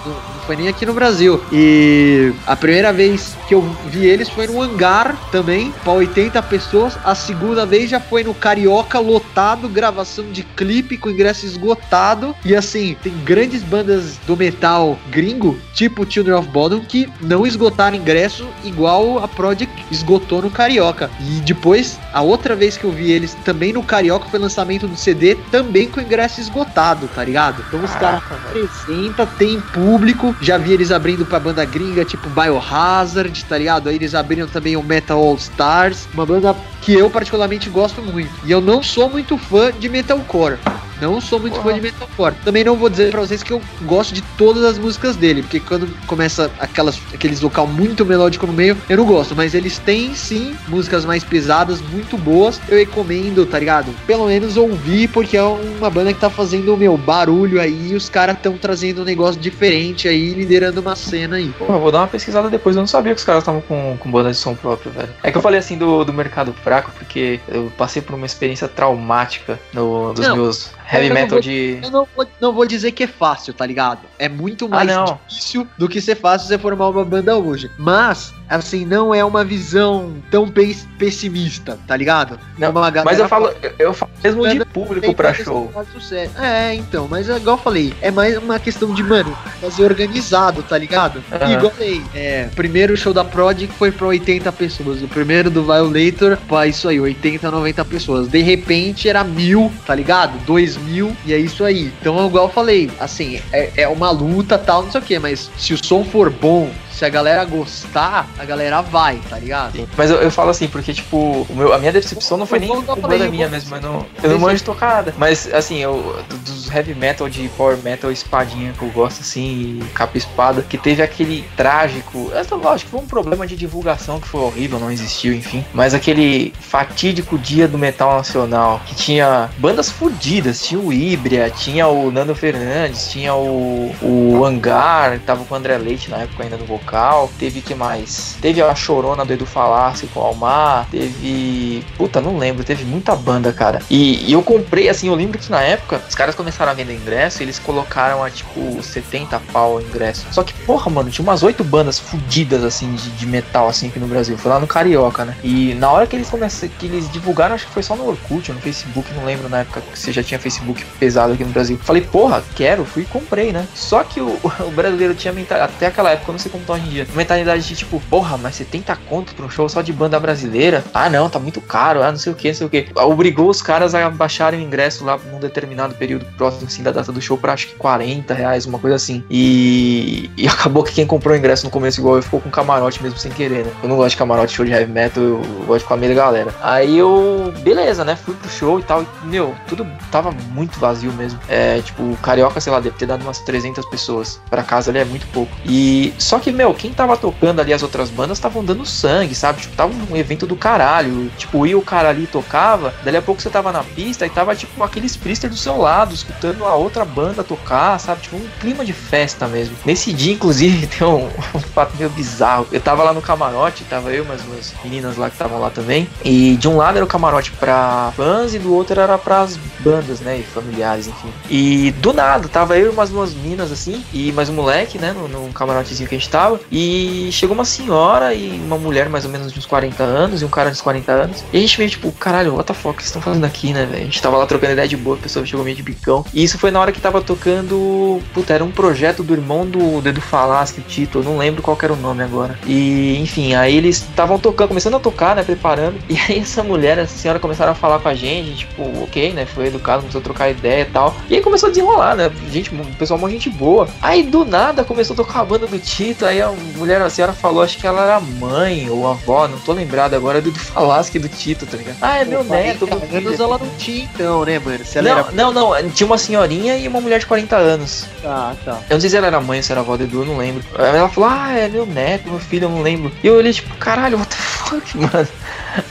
[0.57, 1.41] Nem aqui no Brasil.
[1.53, 6.99] E a primeira vez que eu vi eles foi no hangar também, pra 80 pessoas.
[7.05, 12.35] A segunda vez já foi no Carioca lotado, gravação de clipe com ingresso esgotado.
[12.45, 17.97] E assim, tem grandes bandas do metal gringo, tipo Children of Bodom, que não esgotaram
[17.97, 21.11] ingresso igual a Project esgotou no Carioca.
[21.21, 24.97] E depois, a outra vez que eu vi eles também no Carioca foi lançamento do
[24.97, 27.65] CD, também com ingresso esgotado, tá ligado?
[27.67, 28.65] Então os caras Caraca, velho.
[28.67, 30.35] apresenta, tem público.
[30.41, 33.89] Já vi eles abrindo pra banda gringa, tipo Biohazard, tá ligado?
[33.89, 38.31] Aí eles abriram também o Metal All Stars, uma banda que eu particularmente gosto muito.
[38.45, 40.59] E eu não sou muito fã de metalcore.
[41.01, 41.71] Não sou muito Porra.
[41.71, 42.35] fã de metalcore.
[42.45, 45.61] Também não vou dizer pra vocês que eu gosto de todas as músicas dele, porque
[45.61, 49.35] quando começa aquelas, aqueles vocal muito melódico no meio, eu não gosto.
[49.35, 52.61] Mas eles têm sim músicas mais pesadas, muito boas.
[52.69, 53.95] Eu recomendo, tá ligado?
[54.07, 57.91] Pelo menos ouvir, porque é uma banda que tá fazendo o meu barulho aí.
[57.91, 61.53] E os caras estão trazendo um negócio diferente aí, liderando uma cena aí.
[61.59, 62.77] Pô, eu vou dar uma pesquisada depois.
[62.77, 65.11] Eu não sabia que os caras estavam com, com banda de som próprio, velho.
[65.23, 68.69] É que eu falei assim do, do mercado fraco, porque eu passei por uma experiência
[68.69, 71.79] traumática no, dos Não, meus heavy eu metal vou- de.
[71.83, 74.01] Eu não vou, não vou dizer que é fácil, tá ligado?
[74.19, 75.19] É muito mais não.
[75.29, 77.71] difícil do que ser fácil você formar uma banda hoje.
[77.79, 82.39] Mas, assim, não é uma visão tão pes- pessimista, tá ligado?
[82.59, 85.73] Não, a Mas eu falo, eu, falo mesmo de público pra show.
[85.93, 86.33] sucesso.
[86.41, 90.63] É, então, mas é igual eu falei, é mais uma questão de, mano, fazer organizado,
[90.63, 91.23] tá ligado?
[91.33, 95.51] E igual eu falei, é, primeiro show da Prodigy foi pra 80 pessoas, o primeiro
[95.51, 98.29] do Violator, pra isso aí, 80, 90 pessoas.
[98.29, 100.39] De repente era mil, tá ligado?
[100.45, 101.93] Dois mil, e é isso aí.
[102.01, 105.51] Então, igual eu falei, assim, é, é uma luta tal, não sei o que, mas
[105.57, 106.71] se o som for bom,
[107.01, 109.73] se a galera gostar, a galera vai, tá ligado?
[109.73, 109.89] Sim.
[109.97, 112.69] Mas eu, eu falo assim, porque, tipo, o meu, a minha decepção não foi nem
[112.69, 115.15] culpa da minha mesmo, eu não, eu não manjo nada.
[115.17, 120.19] Mas, assim, eu, dos heavy metal de power metal espadinha que eu gosto, assim, capa
[120.19, 124.79] espada, que teve aquele trágico, essa, lógico, foi um problema de divulgação que foi horrível,
[124.79, 125.65] não existiu, enfim.
[125.73, 131.89] Mas aquele fatídico dia do metal nacional, que tinha bandas fodidas, tinha o Híbria, tinha
[131.89, 136.59] o Nando Fernandes, tinha o, o Hangar, tava com o André Leite na época ainda
[136.59, 136.90] no vocal.
[137.39, 138.37] Teve que mais?
[138.41, 140.89] Teve a Chorona do Edu Falassi com o Almar.
[140.91, 141.85] Teve.
[141.97, 142.65] Puta, não lembro.
[142.65, 143.81] Teve muita banda, cara.
[143.89, 146.95] E, e eu comprei, assim, eu lembro que na época os caras começaram a vender
[146.95, 150.27] ingresso e eles colocaram a tipo 70 pau o ingresso.
[150.33, 153.99] Só que, porra, mano, tinha umas oito bandas fudidas, assim, de, de metal, assim, aqui
[153.99, 154.37] no Brasil.
[154.37, 155.37] Foi lá no Carioca, né?
[155.43, 158.53] E na hora que eles começaram, que eles divulgaram, acho que foi só no Orkut,
[158.53, 161.79] no Facebook, não lembro na época que você já tinha Facebook pesado aqui no Brasil.
[161.83, 163.67] Falei, porra, quero, fui e comprei, né?
[163.75, 166.80] Só que o, o brasileiro tinha mentalidade, até aquela época, eu não sei como tá
[166.81, 169.93] hoje em dia, mentalidade de tipo, porra, mas 70 conto pra um show só de
[169.93, 170.83] banda brasileira?
[170.93, 172.89] Ah, não, tá muito caro, ah, não sei o que, não sei o que.
[172.97, 177.13] Obrigou os caras a baixarem o ingresso lá num determinado período próximo, assim, da data
[177.13, 179.23] do show pra acho que 40 reais, uma coisa assim.
[179.31, 183.03] E, e acabou que quem comprou o ingresso no começo igual eu ficou com camarote
[183.03, 183.73] mesmo sem querer, né?
[183.83, 186.55] Eu não gosto de camarote show de heavy metal, eu gosto com a meia galera.
[186.63, 188.17] Aí eu, beleza, né?
[188.17, 189.03] Fui pro show e tal.
[189.03, 191.39] E, meu, tudo tava muito vazio mesmo.
[191.49, 194.41] É, tipo, Carioca, sei lá, deve ter dado umas 300 pessoas.
[194.49, 195.51] Pra casa ali é muito pouco.
[195.65, 199.61] E só que, meu, quem tava tocando ali as outras bandas estavam dando sangue, sabe?
[199.61, 201.31] Tipo, tava um evento do caralho.
[201.37, 204.55] Tipo, ia o cara ali tocava, dali a pouco você tava na pista e tava,
[204.55, 208.23] tipo, aqueles priester do seu lado, escutando a outra banda tocar, sabe?
[208.23, 209.77] Tipo, um clima de festa mesmo.
[209.85, 212.67] Nesse dia, inclusive, tem um, um fato meio bizarro.
[212.73, 215.71] Eu tava lá no camarote, tava eu e mais duas meninas lá que estavam lá
[215.71, 216.09] também.
[216.25, 220.21] E de um lado era o camarote pra fãs e do outro era pras bandas,
[220.21, 220.39] né?
[220.39, 221.33] E familiares, enfim.
[221.49, 225.13] E do nada, tava eu e umas duas meninas assim, e mais um moleque, né?
[225.13, 226.50] No camarotezinho que a gente tava.
[226.71, 230.45] E chegou uma senhora e uma mulher mais ou menos de uns 40 anos e
[230.45, 231.45] um cara de uns 40 anos.
[231.53, 234.03] E a gente meio tipo, caralho, what the fuck, vocês estão fazendo aqui, né, velho?
[234.03, 236.25] A gente tava lá trocando ideia de boa, a pessoa chegou meio de bicão.
[236.33, 238.21] E isso foi na hora que tava tocando.
[238.33, 241.93] Puta, era um projeto do irmão do Dedo Falasque, Tito, eu não lembro qual era
[241.93, 242.59] o nome agora.
[242.67, 246.01] E, enfim, aí eles estavam tocando, começando a tocar, né, preparando.
[246.11, 249.47] E aí essa mulher, essa senhora começaram a falar com a gente, tipo, ok, né,
[249.47, 251.15] foi educado, começou a trocar ideia e tal.
[251.29, 253.89] E aí começou a desenrolar, né, gente, pessoal, uma gente boa.
[254.03, 257.33] Aí do nada começou a tocar a banda do Tito, aí a mulher, a senhora
[257.33, 261.19] falou, acho que ela era mãe ou avó, não tô lembrado agora, do, do Falasque
[261.19, 261.97] do Tito, tá ligado?
[262.01, 263.29] Ah, é meu neto, meu filho.
[263.29, 264.85] anos ela não tinha então, né, mano?
[264.85, 268.07] Se ela Não, não, não, tinha uma senhorinha e uma mulher de 40 anos.
[268.23, 268.33] era...
[268.33, 268.79] Ah, tá.
[268.89, 270.37] Eu não sei se ela era mãe ou se era avó do Edu, eu não
[270.37, 270.63] lembro.
[270.77, 273.13] Ela falou, ah, é meu neto, meu filho, eu não lembro.
[273.23, 275.29] E eu olhei, tipo, caralho, what the fuck, mano.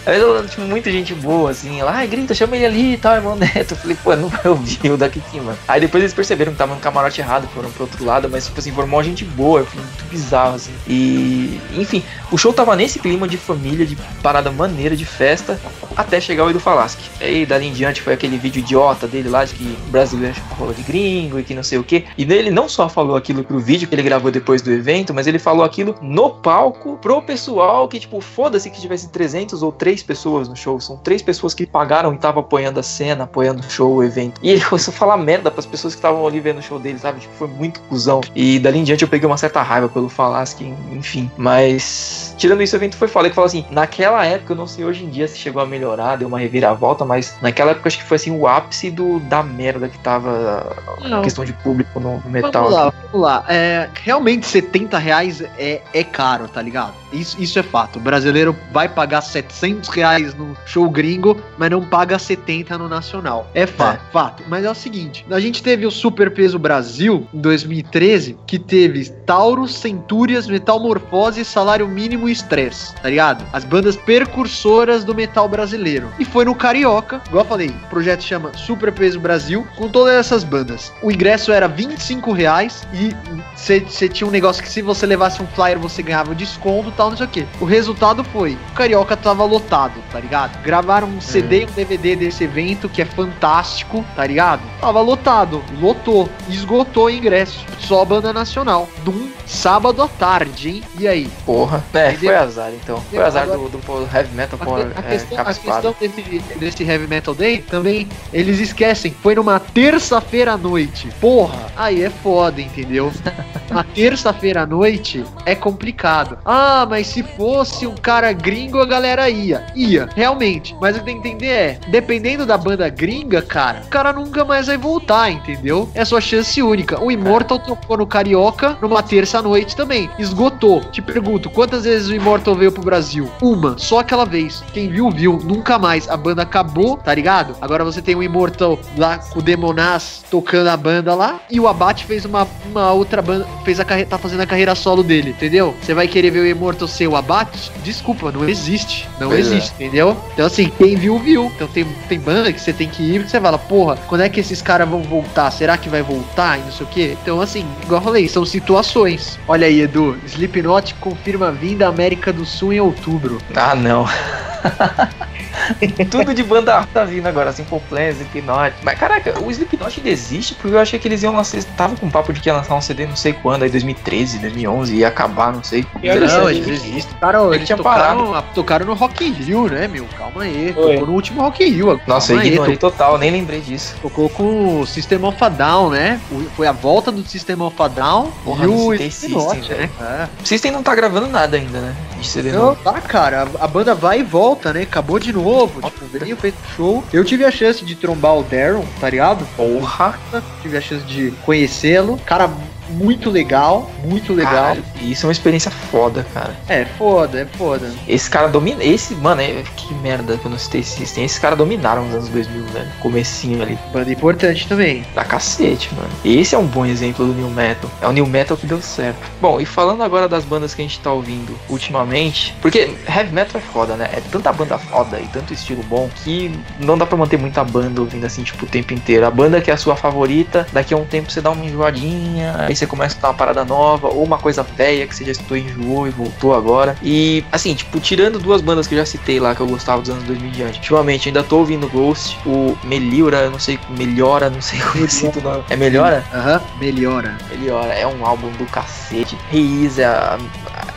[0.05, 1.79] Aí ela, tipo, muita gente boa, assim.
[1.79, 3.71] Ela, ai, grita, chama ele ali e tal, meu neto.
[3.71, 5.57] Eu falei, pô, não vai ouvir o daqui aqui, mano.
[5.67, 8.59] Aí depois eles perceberam que tava no camarote errado, foram pro outro lado, mas, tipo
[8.59, 10.71] assim, foram uma gente boa, foi muito bizarro, assim.
[10.87, 15.59] E, enfim, o show tava nesse clima de família, de parada maneira, de festa,
[15.95, 17.09] até chegar o Edu Falaschi.
[17.21, 20.83] Aí, dali em diante, foi aquele vídeo idiota dele lá, de que brasileiro falou de
[20.83, 22.05] gringo e que não sei o que.
[22.17, 25.27] E ele não só falou aquilo pro vídeo que ele gravou depois do evento, mas
[25.27, 30.03] ele falou aquilo no palco pro pessoal que, tipo, foda-se que tivesse 300 ou 3
[30.03, 30.79] pessoas no show.
[30.79, 34.39] São três pessoas que pagaram e estavam apoiando a cena, apoiando o show, o evento.
[34.41, 36.99] E ele começou a falar merda pras pessoas que estavam ali vendo o show dele,
[36.99, 37.19] sabe?
[37.19, 38.21] Tipo, foi muito cuzão.
[38.35, 41.29] E dali em diante eu peguei uma certa raiva pelo Falaschi, enfim.
[41.37, 44.85] Mas, tirando isso, o evento foi falei que falou assim, naquela época, eu não sei
[44.85, 48.03] hoje em dia se chegou a melhorar, deu uma reviravolta, mas naquela época acho que
[48.03, 52.63] foi assim o ápice do, da merda que tava a questão de público no metal.
[52.63, 53.45] Vamos lá, vamos lá.
[53.47, 56.93] É, realmente 70 reais é, é caro, tá ligado?
[57.11, 57.97] Isso, isso é fato.
[57.97, 63.49] O brasileiro vai pagar 700 reais no show gringo, mas não paga 70 no nacional.
[63.53, 64.43] É fato, fato.
[64.47, 69.09] Mas é o seguinte: a gente teve o Super Peso Brasil em 2013, que teve
[69.25, 73.45] Taurus, Centúrias, Metalmorfose, Salário Mínimo e Stress, tá ligado?
[73.53, 76.09] As bandas percursoras do metal brasileiro.
[76.19, 80.13] E foi no Carioca, igual eu falei, o projeto chama Super Peso Brasil, com todas
[80.13, 80.91] essas bandas.
[81.01, 83.15] O ingresso era 25 reais e
[83.55, 87.09] você tinha um negócio que se você levasse um flyer você ganhava desconto e tal,
[87.09, 87.47] não sei o que.
[87.59, 90.59] O resultado foi, o Carioca tava lotado, tá ligado?
[90.63, 94.61] Gravaram um CD e um DVD desse evento que é fantástico, tá ligado?
[94.81, 97.63] Tava lotado, lotou, esgotou o ingresso.
[97.79, 98.89] Só banda nacional.
[99.05, 100.83] Num sábado à tarde, hein?
[100.97, 101.29] E aí?
[101.45, 101.83] Porra.
[101.93, 102.29] É, Entendeu?
[102.31, 103.01] foi azar então.
[103.09, 105.53] Foi azar Agora- do, do heavy metal A, por que- a é, questão, capa a
[105.53, 111.09] questão desse, desse Heavy Metal Day também, eles esquecem, foi numa terça-feira à noite.
[111.21, 113.11] Porra, aí é foda, entendeu?
[113.69, 116.37] Na terça-feira à noite é complicado.
[116.43, 119.65] Ah, mas se fosse um cara gringo, a galera ia.
[119.75, 120.75] Ia, realmente.
[120.79, 124.45] Mas o que tem que entender é, dependendo da banda gringa, cara, o cara nunca
[124.45, 125.89] mais vai voltar, entendeu?
[125.95, 127.03] É sua chance única.
[127.03, 130.09] O Immortal tocou no Carioca numa terça-noite também.
[130.19, 130.81] Esgotou.
[130.81, 133.29] Te pergunto, quantas vezes o Immortal veio pro Brasil?
[133.41, 134.63] Uma, só aquela vez.
[134.73, 135.39] Quem viu, viu.
[135.43, 136.07] Nunca mais.
[136.07, 137.55] A banda acabou, tá ligado?
[137.61, 141.39] Agora você tem o Immortal lá com o Demonaz tocando a banda lá.
[141.49, 143.47] E o Abate fez uma, uma outra banda.
[143.63, 144.09] Fez a carreira.
[144.09, 145.75] tá fazendo a carreira solo dele, entendeu?
[145.81, 147.71] Você vai querer ver o Immortal ser o Abate?
[147.83, 148.98] Desculpa, não existe.
[149.19, 149.55] Não Pois é.
[149.55, 150.17] existe, entendeu?
[150.33, 151.51] Então assim, quem viu, viu.
[151.55, 154.39] Então tem, tem banda que você tem que ir, você fala, porra, quando é que
[154.39, 155.51] esses caras vão voltar?
[155.51, 156.57] Será que vai voltar?
[156.59, 157.17] E não sei o quê.
[157.21, 159.39] Então, assim, igual eu falei, são situações.
[159.47, 163.39] Olha aí, Edu, Slipknot confirma vinda à América do Sul em outubro.
[163.55, 164.05] Ah, não.
[166.09, 168.73] Tudo de banda tá vindo agora, assim, Simple Plan, Slipknot.
[168.83, 171.63] Mas caraca, o Slipknot ainda existe porque eu achei que eles iam lançar.
[171.75, 174.95] Tava com papo de que ia lançar um CD não sei quando, aí 2013, 2011,
[174.95, 175.85] ia acabar, não sei.
[176.01, 177.17] E não, eles gente, existem.
[177.19, 180.05] Cara, Ele eles tinha tocaram, tocaram no Rock in Rio, né, meu?
[180.17, 180.73] Calma aí.
[180.73, 180.93] Foi.
[180.93, 182.01] Tocou no último Rock in Rio.
[182.05, 183.95] Nossa, eu ignorei total, nem lembrei disso.
[184.01, 186.19] Tocou com o System of a Down, né?
[186.55, 189.89] Foi a volta do System of a Down Porra, e não o Slipknot, System, né?
[190.01, 190.27] É.
[190.43, 191.95] System não tá gravando nada ainda, né?
[192.19, 192.83] De CD Não, novo.
[192.83, 193.47] tá, cara.
[193.59, 194.81] A a banda vai e volta, né?
[194.81, 195.38] Acabou de novo.
[195.81, 197.03] Tipo, veio, fez show.
[197.11, 199.45] Eu tive a chance de trombar o Darren, tá ligado?
[199.55, 200.17] Porra!
[200.61, 202.17] Tive a chance de conhecê-lo.
[202.25, 202.49] Cara,
[202.89, 203.89] muito legal.
[204.03, 204.53] Muito legal.
[204.53, 206.55] Caralho, isso é uma experiência foda, cara.
[206.67, 207.91] É, foda, é foda.
[208.07, 208.83] Esse cara domina.
[208.83, 209.63] Esse, mano, é...
[209.75, 211.25] que merda que eu não citei System.
[211.25, 212.87] Esse cara dominaram nos anos 2000, velho.
[212.99, 213.77] Comecinho ali.
[213.91, 215.05] Banda importante também.
[215.13, 216.09] Da cacete, mano.
[216.23, 217.89] Esse é um bom exemplo do New Metal.
[218.01, 219.19] É o New Metal que deu certo.
[219.41, 223.61] Bom, e falando agora das bandas que a gente tá ouvindo ultimamente, porque Heavy Metal
[223.61, 224.09] é foda, né?
[224.11, 228.01] É tanta banda foda e tanto estilo bom que não dá pra manter muita banda
[228.01, 229.25] ouvindo assim, tipo, o tempo inteiro.
[229.25, 232.55] A banda que é a sua favorita, daqui a um tempo você dá uma enjoadinha,
[232.57, 235.57] aí você começa a uma parada nova, ou uma coisa velha que você já escutou
[235.57, 236.95] enjoou e voltou agora.
[237.03, 240.09] E, assim, tipo, tirando duas bandas que eu já citei lá, que eu gostava dos
[240.09, 244.61] anos 2000 em diante, ultimamente ainda tô ouvindo Ghost, o Meliora, não sei, Melhora, não
[244.61, 245.63] sei como eu sinto o nome.
[245.69, 246.23] É Melhora?
[246.33, 247.37] Aham, melhora.
[247.49, 249.37] Melhora, é um álbum do cacete.
[249.49, 250.37] Reis é a,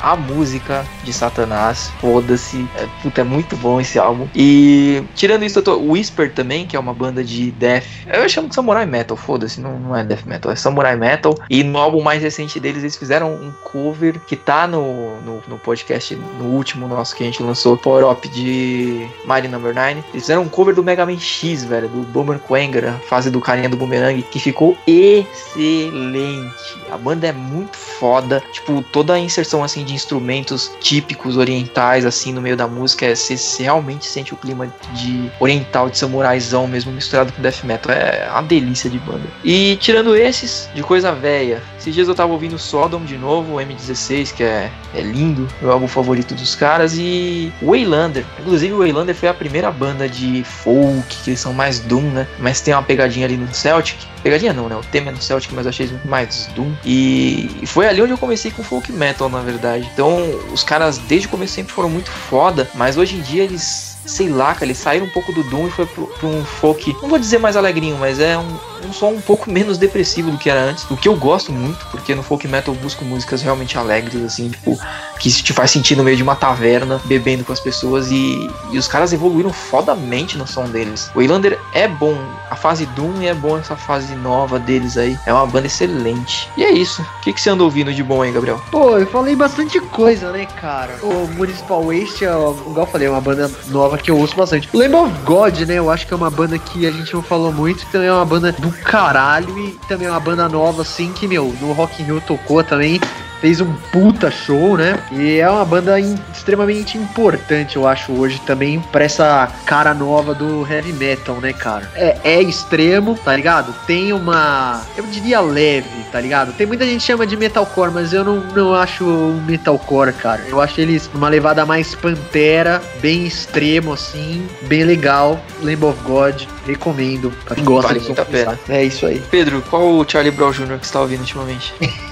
[0.03, 1.91] a música de Satanás.
[2.01, 2.67] Foda-se.
[2.77, 4.29] É, puta, é muito bom esse álbum.
[4.35, 5.79] E tirando isso, eu tô.
[5.79, 7.85] Whisper também, que é uma banda de death.
[8.07, 11.35] Eu chamo de Samurai Metal, foda-se, não, não é death metal, é Samurai Metal.
[11.49, 15.59] E no álbum mais recente deles, eles fizeram um cover que tá no, no, no
[15.59, 19.91] podcast, no último nosso que a gente lançou, Power Up de Mighty Number 9.
[19.91, 23.41] Eles fizeram um cover do Mega Man X, velho, do Boomer Quengar, a fase do
[23.41, 26.53] carinha do Boomerang, que ficou excelente.
[26.91, 28.43] A banda é muito foda.
[28.53, 33.14] Tipo, toda a inserção assim de instrumentos típicos orientais assim no meio da música, é,
[33.14, 37.93] você você realmente sente o clima de oriental, de samuraizão mesmo misturado com death metal.
[37.93, 39.24] É uma delícia de banda.
[39.45, 43.57] E tirando esses, de coisa velha, esses dias eu tava ouvindo Sodom de novo, o
[43.57, 48.24] M16, que é, é lindo, meu álbum favorito dos caras, e Waylander.
[48.40, 52.26] Inclusive, o Waylander foi a primeira banda de folk, que eles são mais Doom, né?
[52.38, 53.99] Mas tem uma pegadinha ali no Celtic.
[54.22, 54.76] Pegadinha não, né?
[54.76, 56.72] O tema é no Celtic, mas eu achei muito mais Doom.
[56.84, 59.82] E foi ali onde eu comecei com folk metal, na verdade.
[59.83, 60.18] Então,
[60.53, 64.29] os caras desde o começo sempre foram muito foda, mas hoje em dia eles sei
[64.29, 67.19] lá, cara, eles saíram um pouco do Doom e foi pro, um folk, não vou
[67.19, 70.61] dizer mais alegrinho, mas é um, um som um pouco menos depressivo do que era
[70.61, 74.23] antes, o que eu gosto muito, porque no folk metal eu busco músicas realmente alegres,
[74.23, 74.79] assim, tipo,
[75.19, 78.79] que te faz sentir no meio de uma taverna, bebendo com as pessoas, e, e
[78.79, 81.11] os caras evoluíram fodamente no som deles.
[81.15, 82.17] O Waylander é bom,
[82.51, 86.49] a fase Doom é bom essa fase nova deles aí, é uma banda excelente.
[86.57, 88.61] E é isso, o que, que você anda ouvindo de bom aí, Gabriel?
[88.71, 90.99] Pô, eu falei bastante coisa, né, cara?
[91.03, 94.68] O Municipal Waste, é, igual eu falei, é uma banda nova que eu ouço bastante.
[94.72, 97.53] Lamb of God, né, eu acho que é uma banda que a gente não falou
[97.53, 101.26] muito, também é uma banda do caralho e também é uma banda nova, assim, que,
[101.26, 103.01] meu, no Rock in Rio tocou também.
[103.43, 104.99] Fez um puta show, né?
[105.11, 110.32] E é uma banda in- extremamente importante, eu acho, hoje também pra essa cara nova
[110.32, 111.90] do heavy metal, né, cara?
[111.97, 113.74] É, é extremo, tá ligado?
[113.84, 114.80] Tem uma.
[114.97, 116.53] Eu diria leve, tá ligado?
[116.53, 120.43] Tem muita gente que chama de metalcore, mas eu não, não acho um metalcore, cara.
[120.49, 125.40] Eu acho eles uma levada mais pantera, bem extremo, assim, bem legal.
[125.61, 127.32] Lamb of God, recomendo.
[127.45, 128.59] Pra quem gosta Vale de muito a pena.
[128.68, 129.20] É isso aí.
[129.32, 130.78] Pedro, qual o Charlie Brown Jr.
[130.78, 131.74] que você tá ouvindo ultimamente?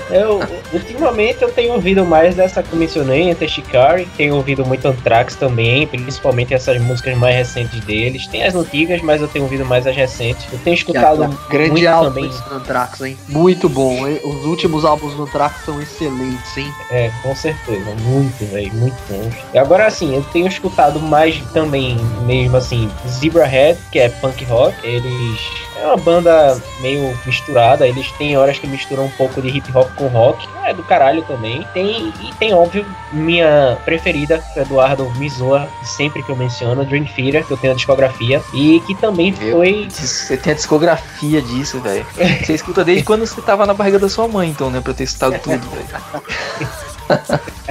[0.11, 0.39] Eu,
[0.73, 5.35] ultimamente eu tenho ouvido mais dessa que eu mencionei, Enter Shikari, tenho ouvido muito Anthrax
[5.35, 8.27] também, principalmente essas músicas mais recentes deles.
[8.27, 10.45] Tem as antigas, mas eu tenho ouvido mais as recentes.
[10.51, 12.29] Eu tenho escutado grande muito álbum também.
[12.29, 13.17] do Anthrax, hein?
[13.27, 14.07] Muito bom.
[14.07, 14.19] hein?
[14.23, 16.71] Os últimos álbuns do Anthrax são excelentes, hein?
[16.91, 19.33] É, com certeza, muito, velho, muito bons.
[19.53, 24.75] E agora assim, eu tenho escutado mais também, mesmo assim, Zebrahead, que é punk rock.
[24.83, 25.39] Eles
[25.81, 27.87] é uma banda meio misturada.
[27.87, 30.47] Eles têm horas que misturam um pouco de hip hop com rock.
[30.63, 31.65] É do caralho também.
[31.73, 37.51] Tem, e tem, óbvio, minha preferida, Eduardo Mizoa, sempre que eu menciono, Dream Theater, que
[37.53, 38.41] eu tenho a discografia.
[38.53, 39.87] E que também Meu, foi.
[39.89, 42.05] Você tem a discografia disso, velho.
[42.43, 44.81] Você escuta desde quando você tava na barriga da sua mãe, então, né?
[44.81, 47.41] Pra eu ter escutado tudo, velho.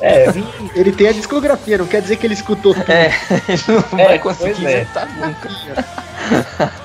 [0.00, 0.24] É,
[0.74, 2.90] Ele tem a discografia, não quer dizer que ele escutou tudo.
[2.90, 3.12] É,
[3.48, 4.86] ele não É, vai conseguir é.
[5.16, 5.48] nunca.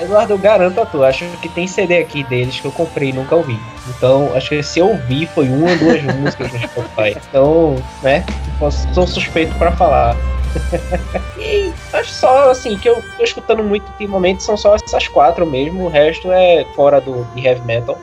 [0.00, 3.12] Eduardo, eu garanto a tu, acho que tem CD aqui deles que eu comprei e
[3.12, 3.58] nunca ouvi.
[3.88, 7.16] Então, acho que se eu ouvi foi uma ou duas músicas no Spotify.
[7.28, 8.24] Então, né,
[8.94, 10.16] sou suspeito pra falar.
[11.38, 15.84] e acho só, assim, que eu tô escutando muito ultimamente são só essas quatro mesmo,
[15.84, 17.98] o resto é fora do de heavy metal.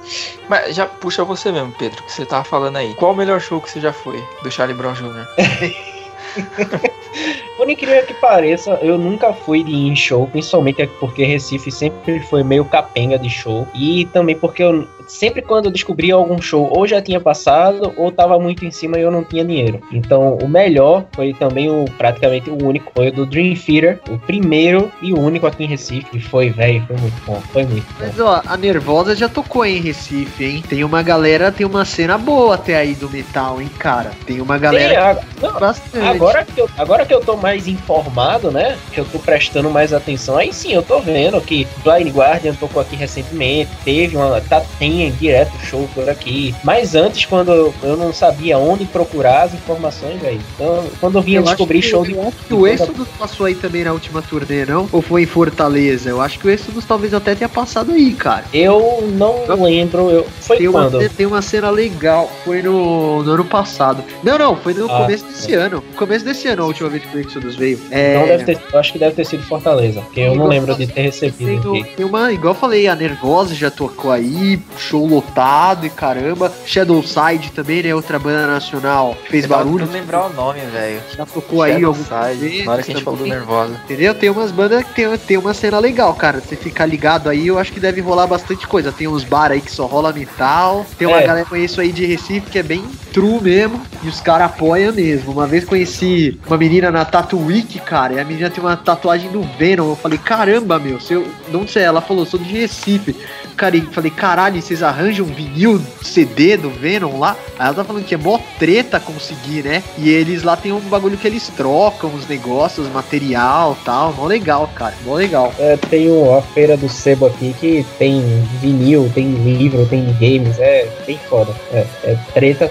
[0.48, 2.94] Mas já puxa você mesmo, Pedro, que você tava falando aí.
[2.96, 5.28] Qual o melhor show que você já foi do Charlie Brown Jr.?
[7.58, 12.44] Por incrível que pareça, eu nunca fui de em show, principalmente porque Recife sempre foi
[12.44, 13.68] meio capenga de show.
[13.74, 18.12] E também porque eu sempre quando eu descobria algum show, ou já tinha passado, ou
[18.12, 19.80] tava muito em cima e eu não tinha dinheiro.
[19.92, 24.18] Então, o melhor foi também o praticamente o único, foi o do Dream Theater, o
[24.20, 26.06] primeiro e o único aqui em Recife.
[26.14, 28.06] E foi, velho, foi muito bom, foi muito bom.
[28.06, 30.64] Mas ó, a Nervosa já tocou em Recife, hein?
[30.68, 34.12] Tem uma galera, tem uma cena boa até aí do metal, hein, cara?
[34.26, 36.06] Tem uma galera Tem, a- não, bastante.
[36.06, 38.78] Agora que, eu, agora que eu tô mais informado, né?
[38.92, 42.82] Que eu tô prestando mais atenção, aí sim eu tô vendo que Blind Guardian tocou
[42.82, 44.42] aqui recentemente, teve uma.
[44.42, 46.54] Tá, tem direto show por aqui.
[46.64, 50.42] Mas antes, quando eu, eu não sabia onde procurar as informações, velho.
[50.56, 52.12] Então, quando eu vinha Eu descobrir show de.
[52.14, 54.88] eu acho que o Exodus passou aí também na última turnê, não?
[54.92, 56.10] Ou foi em Fortaleza?
[56.10, 58.46] Eu acho que o Exodus talvez até tenha passado aí, cara.
[58.54, 60.10] Eu não Eu- lembro.
[60.10, 61.10] Eu, foi Tem uma, quando?
[61.10, 64.04] tem uma cena legal, foi no, no ano passado.
[64.24, 65.84] Não, não, foi no Ah, começo desse ano.
[65.88, 67.80] No começo desse ano, a última vez que o Exodus veio.
[67.92, 70.76] É, Não deve ter, eu acho que deve ter sido Fortaleza, porque eu não lembro
[70.76, 71.84] de ter recebido aqui.
[71.96, 76.52] tem uma, igual eu falei, a Nervosa já tocou aí, show lotado e caramba.
[76.66, 77.94] Shadowside também, né?
[77.96, 79.80] Outra banda nacional que fez Eu barulho.
[79.80, 81.00] tentando lembrar o nome, velho.
[81.16, 83.26] Já tocou aí algumas Shadowside, vezes Na hora que a gente falou do.
[83.28, 83.74] Nervosa.
[83.86, 84.14] Entendeu?
[84.16, 86.40] Tem umas bandas que tem, tem uma cena legal, cara.
[86.40, 88.92] Você ficar ligado aí, eu acho que deve rolar bastante coisa.
[88.92, 90.86] Tem uns bar aí que só rola metal.
[90.98, 91.26] Tem uma É.
[91.28, 92.84] galera que conheço aí de Recife que é bem
[93.14, 93.82] true mesmo.
[94.04, 95.32] E os caras apoiam mesmo.
[95.32, 98.14] Uma vez conheci uma menina na Tattoo Week, cara.
[98.14, 99.90] E a menina tem uma tatuagem do Venom.
[99.90, 101.00] Eu falei, caramba, meu.
[101.00, 103.16] Se eu, não sei, ela falou, sou de Recife.
[103.58, 107.36] Cara, e falei, caralho, vocês arranjam um vinil CD do Venom lá?
[107.58, 109.84] Aí ela tá falando que é mó treta conseguir, né?
[109.98, 114.14] E eles lá tem um bagulho que eles trocam os negócios, material tal.
[114.14, 114.94] Mó legal, cara.
[115.04, 115.52] Mó legal.
[115.58, 116.08] É, tem
[116.38, 118.22] a feira do sebo aqui que tem
[118.62, 121.52] vinil, tem livro, tem games, é bem foda.
[121.74, 122.70] É, é treta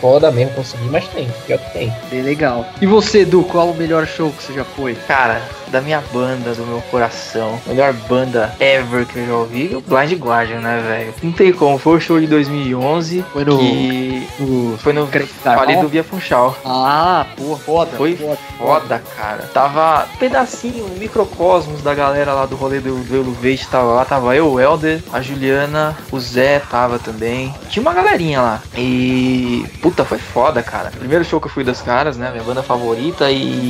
[0.00, 1.92] foda mesmo conseguir, mas tem, pior que tem.
[2.10, 2.66] Bem legal.
[2.80, 4.94] E você, Edu, qual o melhor show que você já foi?
[4.94, 9.80] Cara, da minha banda, do meu coração, melhor banda ever que eu já ouvi, o
[9.80, 11.14] Blind Guardian, né, velho?
[11.22, 13.58] Não tem como, foi o show de 2011, Foi no.
[13.58, 14.78] que no...
[14.78, 15.08] foi no
[15.42, 16.56] falei do Via Funchal.
[16.64, 17.96] Ah, pô, foda.
[17.96, 18.38] Foi foda.
[18.58, 19.48] Foda, cara.
[19.54, 24.04] Tava um pedacinho, um microcosmos da galera lá do rolê do, do Eluvate tava lá.
[24.04, 27.54] Tava eu, o Helder, a Juliana, o Zé tava também.
[27.70, 28.62] Tinha uma galerinha lá.
[28.76, 29.64] E.
[29.80, 30.90] Puta, foi foda, cara.
[30.90, 32.30] Primeiro show que eu fui das caras, né?
[32.30, 33.69] Minha banda favorita e.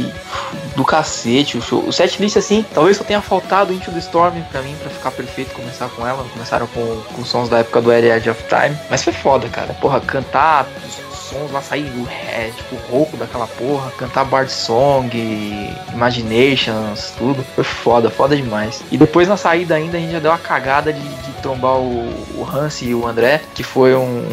[0.76, 1.88] Do cacete o.
[1.88, 5.54] O setlist, assim, talvez só tenha faltado Into the Storm pra mim, pra ficar perfeito
[5.54, 6.24] começar com ela.
[6.32, 8.76] Começaram com, com sons da época do Edge of Time.
[8.88, 9.74] Mas foi foda, cara.
[9.74, 10.66] Porra, cantar
[11.30, 15.10] sons lá, sair o é, tipo, rouco daquela porra, cantar Bard Song,
[15.92, 17.44] Imaginations, tudo.
[17.54, 18.82] Foi foda, foda demais.
[18.90, 22.08] E depois na saída ainda a gente já deu uma cagada de, de trombar o,
[22.36, 24.26] o Hans e o André, que foi um.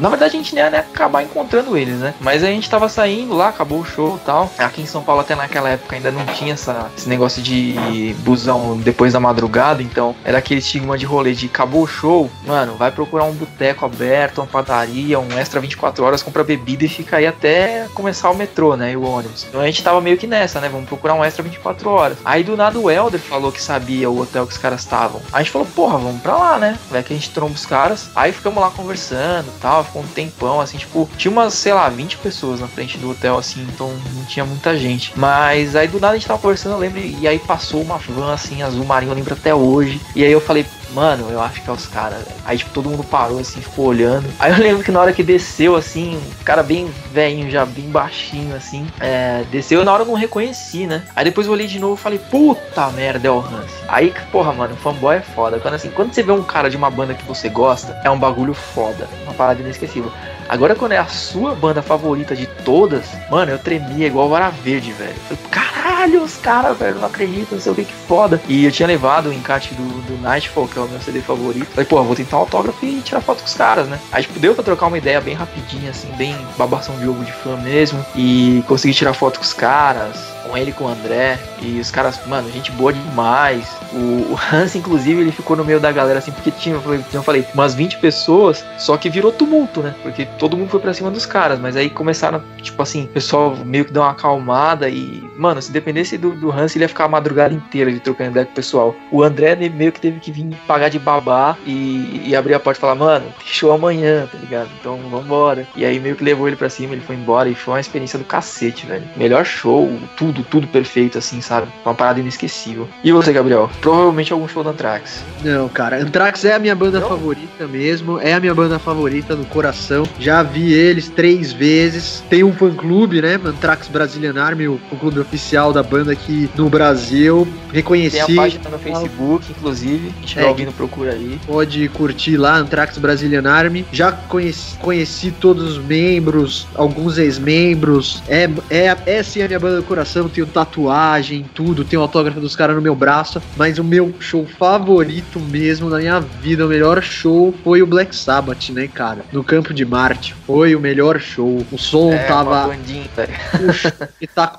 [0.00, 2.14] Na verdade, a gente nem ia acabar encontrando eles, né?
[2.20, 4.50] Mas a gente tava saindo lá, acabou o show e tal.
[4.58, 8.78] Aqui em São Paulo, até naquela época, ainda não tinha essa, esse negócio de busão
[8.78, 9.82] depois da madrugada.
[9.82, 13.84] Então, era aquele estigma de rolê de acabou o show, mano, vai procurar um boteco
[13.84, 18.34] aberto, uma padaria, um extra 24 horas, compra bebida e fica aí até começar o
[18.34, 18.92] metrô, né?
[18.92, 19.44] E o ônibus.
[19.46, 20.68] Então a gente tava meio que nessa, né?
[20.70, 22.18] Vamos procurar um extra 24 horas.
[22.24, 25.20] Aí do nada o Elder falou que sabia o hotel que os caras estavam.
[25.32, 26.78] A gente falou, porra, vamos pra lá, né?
[26.90, 28.08] Vai que a gente tromba os caras.
[28.14, 32.18] Aí ficamos lá conversando tal, ficou um tempão, assim, tipo, tinha umas, sei lá, 20
[32.18, 35.12] pessoas na frente do hotel, assim, então não tinha muita gente.
[35.16, 38.32] Mas aí do nada a gente tava conversando, eu lembro, e aí passou uma van,
[38.32, 40.00] assim, azul marinho, eu lembro até hoje.
[40.14, 42.24] E aí eu falei, mano, eu acho que é os caras.
[42.24, 42.36] velho.
[42.44, 44.28] Aí, tipo, todo mundo parou, assim, ficou olhando.
[44.38, 47.88] Aí eu lembro que na hora que desceu, assim, um cara bem velhinho, já bem
[47.90, 51.02] baixinho, assim, é, desceu, na hora eu não reconheci, né?
[51.14, 53.70] Aí depois eu olhei de novo e falei, puta merda, é o Hans.
[53.88, 55.58] Aí, porra, mano, fanboy é foda.
[55.58, 58.18] Quando, assim, quando você vê um cara de uma banda que você gosta, é um
[58.18, 59.08] bagulho foda.
[59.24, 60.12] Uma parada inesquecível.
[60.50, 64.90] Agora, quando é a sua banda favorita de todas, mano, eu tremia igual vara verde,
[64.90, 65.14] velho.
[65.30, 68.42] Eu, caralho, os caras, velho, não acredito, não sei o que, que foda.
[68.48, 71.66] E eu tinha levado o encarte do, do Nightfall, que é o meu CD favorito.
[71.66, 74.00] Falei, pô, vou tentar um autógrafo e tirar foto com os caras, né?
[74.10, 77.30] Aí, tipo, deu pra trocar uma ideia bem rapidinha, assim, bem babação de jogo de
[77.30, 78.04] fã mesmo.
[78.16, 80.18] E consegui tirar foto com os caras
[80.50, 81.38] com ele com o André.
[81.62, 83.68] E os caras, mano, gente boa demais.
[83.92, 87.74] O, Hans, inclusive, ele ficou no meio da galera assim, porque tinha, eu falei, umas
[87.74, 89.94] 20 pessoas, só que virou tumulto, né?
[90.02, 91.58] Porque todo mundo foi pra cima dos caras.
[91.58, 94.88] Mas aí começaram, tipo assim, o pessoal meio que deu uma acalmada.
[94.88, 98.30] E, mano, se dependesse do, do Hans, ele ia ficar a madrugada inteira de trocando
[98.30, 98.94] ideia com o pessoal.
[99.10, 102.78] O André meio que teve que vir pagar de babá e, e abrir a porta
[102.78, 104.70] e falar, mano, show amanhã, tá ligado?
[104.80, 105.66] Então vambora.
[105.76, 108.18] E aí meio que levou ele pra cima, ele foi embora e foi uma experiência
[108.18, 109.04] do cacete, velho.
[109.16, 111.68] Melhor show, tudo, tudo perfeito, assim, sabe?
[111.84, 112.88] Uma parada inesquecível.
[113.02, 113.70] E você, Gabriel?
[113.80, 115.22] Provavelmente algum show do Anthrax.
[115.44, 117.08] Não, cara, Anthrax é a minha banda Não?
[117.08, 120.04] favorita mesmo, é a minha banda favorita no coração.
[120.18, 122.22] Já vi eles três vezes.
[122.28, 123.40] Tem um fã clube, né?
[123.44, 127.46] Anthrax Brazilian Army, o clube oficial da banda aqui no Brasil.
[127.72, 128.24] Reconheci.
[128.26, 130.12] Tem a página no Facebook, inclusive.
[130.18, 131.38] A gente é, procura aí.
[131.46, 133.84] Pode curtir lá, Anthrax Brazilian Army.
[133.92, 138.22] Já conheci, conheci todos os membros, alguns ex-membros.
[138.28, 140.19] É, é, é sim a minha banda do coração.
[140.28, 141.84] Tenho tatuagem, tudo.
[141.84, 143.40] Tenho autógrafo dos caras no meu braço.
[143.56, 148.14] Mas o meu show favorito mesmo da minha vida, o melhor show foi o Black
[148.14, 149.24] Sabbath, né, cara?
[149.32, 150.34] No Campo de Marte.
[150.46, 151.64] Foi o melhor show.
[151.70, 152.66] O som é, tava.
[152.68, 153.04] Bandinha,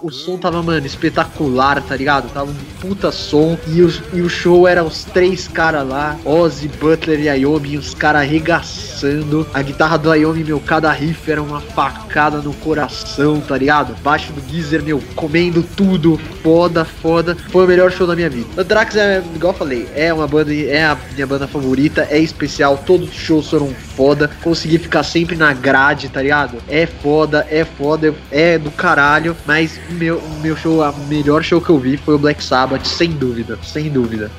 [0.02, 2.32] o, o som tava, mano, espetacular, tá ligado?
[2.32, 3.58] Tava um puta som.
[3.68, 7.78] E, os, e o show era os três caras lá: Ozzy, Butler e Ayomi.
[7.78, 9.46] Os caras arregaçando.
[9.54, 13.96] A guitarra do Ayomi, meu, cada riff era uma facada no coração, tá ligado?
[14.02, 16.20] Baixo do Geezer, meu, comendo tudo.
[16.42, 17.36] Foda, foda.
[17.52, 18.62] Foi o melhor show da minha vida.
[18.62, 22.20] O Drax é, igual eu falei, é uma banda, é a minha banda favorita, é
[22.20, 22.78] especial.
[22.86, 24.30] Todos os shows foram foda.
[24.42, 26.58] Consegui ficar sempre na grade, tá ligado?
[26.68, 29.36] É foda, é foda, é do caralho.
[29.46, 32.44] Mas o meu, o meu show, o melhor show que eu vi foi o Black
[32.44, 34.32] Sabbath, sem dúvida, sem dúvida.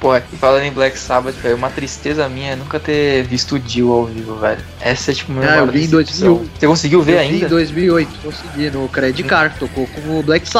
[0.00, 3.58] Pô, e falando em Black Sabbath, velho, uma tristeza minha é nunca ter visto o
[3.58, 4.60] Dio ao vivo, velho.
[4.80, 6.50] Essa é tipo meu ah, eu vi em 2008.
[6.58, 7.38] Você conseguiu ver eu ainda?
[7.38, 9.58] Vi em 2008, consegui, no Credit Card.
[9.58, 10.57] Tocou com o Black Sabbath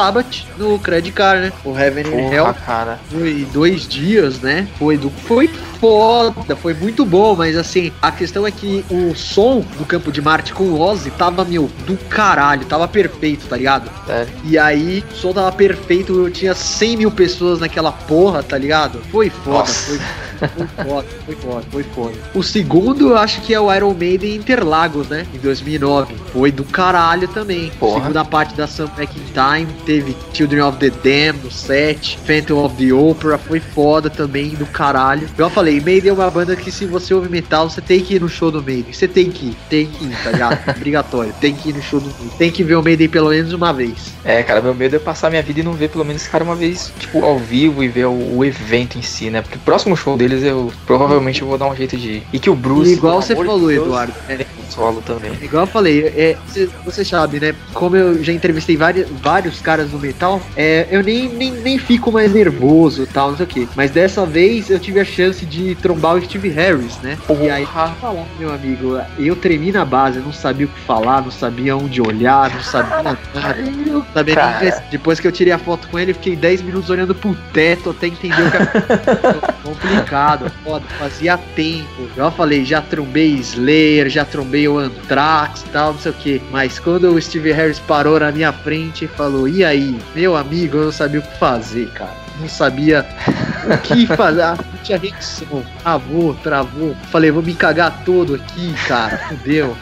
[0.57, 1.53] no Credit Card, né?
[1.63, 2.53] O Heaven and Hell.
[2.65, 2.99] cara.
[3.09, 4.67] Foi dois dias, né?
[4.77, 5.47] Foi, do, foi
[5.79, 10.21] foda, foi muito bom, mas assim, a questão é que o som do Campo de
[10.21, 13.89] Marte com o Ozzy tava, meu, do caralho, tava perfeito, tá ligado?
[14.05, 14.33] Sério?
[14.43, 19.01] E aí, o som tava perfeito, eu tinha 100 mil pessoas naquela porra, tá ligado?
[19.11, 19.97] Foi foda, Nossa.
[19.97, 19.99] foi
[20.47, 22.13] foi foda, foi foda, foi foda.
[22.33, 25.25] O segundo, eu acho que é o Iron Maiden Interlagos, né?
[25.33, 26.15] Em 2009.
[26.31, 27.71] Foi do caralho também.
[27.79, 28.01] Porra.
[28.01, 29.71] Segunda parte da Sun Back in Time.
[29.85, 32.17] Teve Children of the Damned no set.
[32.25, 33.37] Phantom of the Opera.
[33.37, 35.27] Foi foda também, do caralho.
[35.37, 38.21] Eu falei, Maiden é uma banda que se você ouve metal, você tem que ir
[38.21, 38.93] no show do Maiden.
[38.93, 40.59] Você tem que ir, tem que ir, tá ligado?
[40.75, 41.33] Obrigatório.
[41.39, 42.37] Tem que ir no show do Maiden.
[42.37, 44.13] Tem que ver o Maiden pelo menos uma vez.
[44.23, 46.43] É, cara, meu medo é passar minha vida e não ver pelo menos esse cara
[46.43, 49.41] uma vez, tipo, ao vivo e ver o, o evento em si, né?
[49.41, 52.23] Porque o próximo show dele deles eu provavelmente vou dar um jeito de ir.
[52.31, 52.91] E que o Bruce.
[52.91, 54.13] E igual você falou, Eduardo.
[54.27, 55.31] É, solo também.
[55.41, 56.37] Igual eu falei, é,
[56.83, 57.55] você sabe, né?
[57.73, 62.11] Como eu já entrevistei vários, vários caras no metal, é, eu nem, nem, nem fico
[62.11, 63.69] mais nervoso tal, não sei o que.
[63.75, 67.17] Mas dessa vez eu tive a chance de trombar o Steve Harris, né?
[67.27, 67.43] Porra.
[67.43, 71.21] E aí, falar, meu amigo, eu tremi na base, eu não sabia o que falar,
[71.21, 73.19] não sabia onde olhar, não sabia nada.
[74.13, 77.91] sabia Depois que eu tirei a foto com ele, fiquei 10 minutos olhando pro teto
[77.91, 82.07] até entender o que complicado, foda, fazia tempo.
[82.15, 86.41] Eu falei, já trombei Slayer, já trombei o Anthrax e tal, não sei o que.
[86.51, 90.77] Mas quando o Steve Harris parou na minha frente e falou, e aí, meu amigo,
[90.77, 92.13] eu não sabia o que fazer, cara.
[92.39, 93.05] Não sabia
[93.65, 94.41] o que fazer.
[94.41, 95.63] Ah, não tinha reação.
[95.81, 96.95] Travou, travou.
[97.11, 99.17] Falei, vou me cagar todo aqui, cara.
[99.29, 99.75] Fudeu.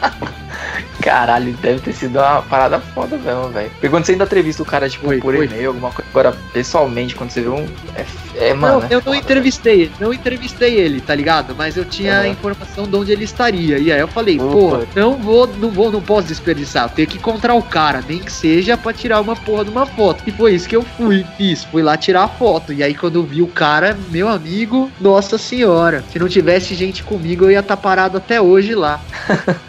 [1.02, 3.70] Caralho, deve ter sido uma parada foda mesmo, velho.
[3.70, 5.46] Porque quando você ainda entrevista o cara, tipo, foi, por foi.
[5.46, 6.10] e-mail, alguma coisa.
[6.10, 7.66] Agora, pessoalmente, quando você vê um.
[7.94, 8.80] É, é mano.
[8.80, 11.54] Não, é eu não entrevistei ele, não entrevistei ele, tá ligado?
[11.56, 12.20] Mas eu tinha uhum.
[12.20, 13.78] a informação de onde ele estaria.
[13.78, 16.84] E aí eu falei, pô, não vou, não vou, não posso desperdiçar.
[16.84, 19.86] Eu tenho que encontrar o cara, nem que seja pra tirar uma porra de uma
[19.86, 20.22] foto.
[20.26, 21.64] E foi isso que eu fui, fiz.
[21.64, 22.72] Fui lá tirar a foto.
[22.72, 26.04] E aí quando eu vi o cara, meu amigo, nossa senhora.
[26.12, 29.00] Se não tivesse gente comigo, eu ia estar tá parado até hoje lá.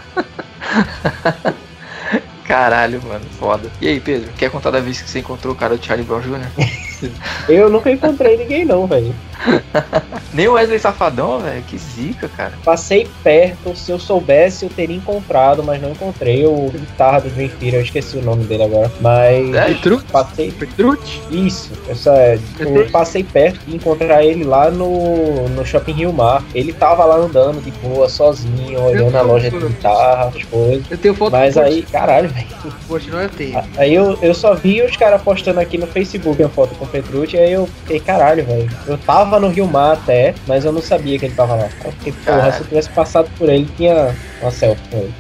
[2.45, 3.69] Caralho, mano, foda.
[3.79, 6.21] E aí, Pedro, quer contar da vez que você encontrou o cara do Charlie Brown
[6.21, 6.51] Jr.?
[7.47, 9.13] eu nunca encontrei ninguém não, velho.
[10.33, 11.63] Nem o Wesley Safadão, velho.
[11.63, 12.53] Que zica, cara.
[12.63, 16.45] Passei perto, se eu soubesse, eu teria encontrado, mas não encontrei.
[16.45, 18.91] O guitarra do Dream Theater, eu esqueci o nome dele agora.
[19.01, 19.53] Mas.
[19.53, 19.75] É?
[20.11, 20.51] Passei.
[20.51, 21.21] Petrucci?
[21.31, 22.39] Isso, essa é.
[22.59, 26.43] Eu passei perto de encontrar ele lá no, no Shopping Rio Mar.
[26.53, 30.85] Ele tava lá andando de boa, sozinho, olhando a loja de guitarra, as coisas.
[30.89, 32.47] Eu tenho foto Mas aí, caralho, velho.
[32.87, 33.61] Porsche, não eu tenho.
[33.77, 36.87] Aí eu, eu só vi os caras postando aqui no Facebook uma foto com o
[36.87, 38.69] Petrucci, aí eu fiquei, caralho, velho.
[38.87, 41.69] Eu tava no Rio Mar até, mas eu não sabia que ele tava lá.
[41.83, 42.53] Eu fiquei, porra, Caralho.
[42.53, 45.13] se eu tivesse passado por ele, tinha uma selfie com ele.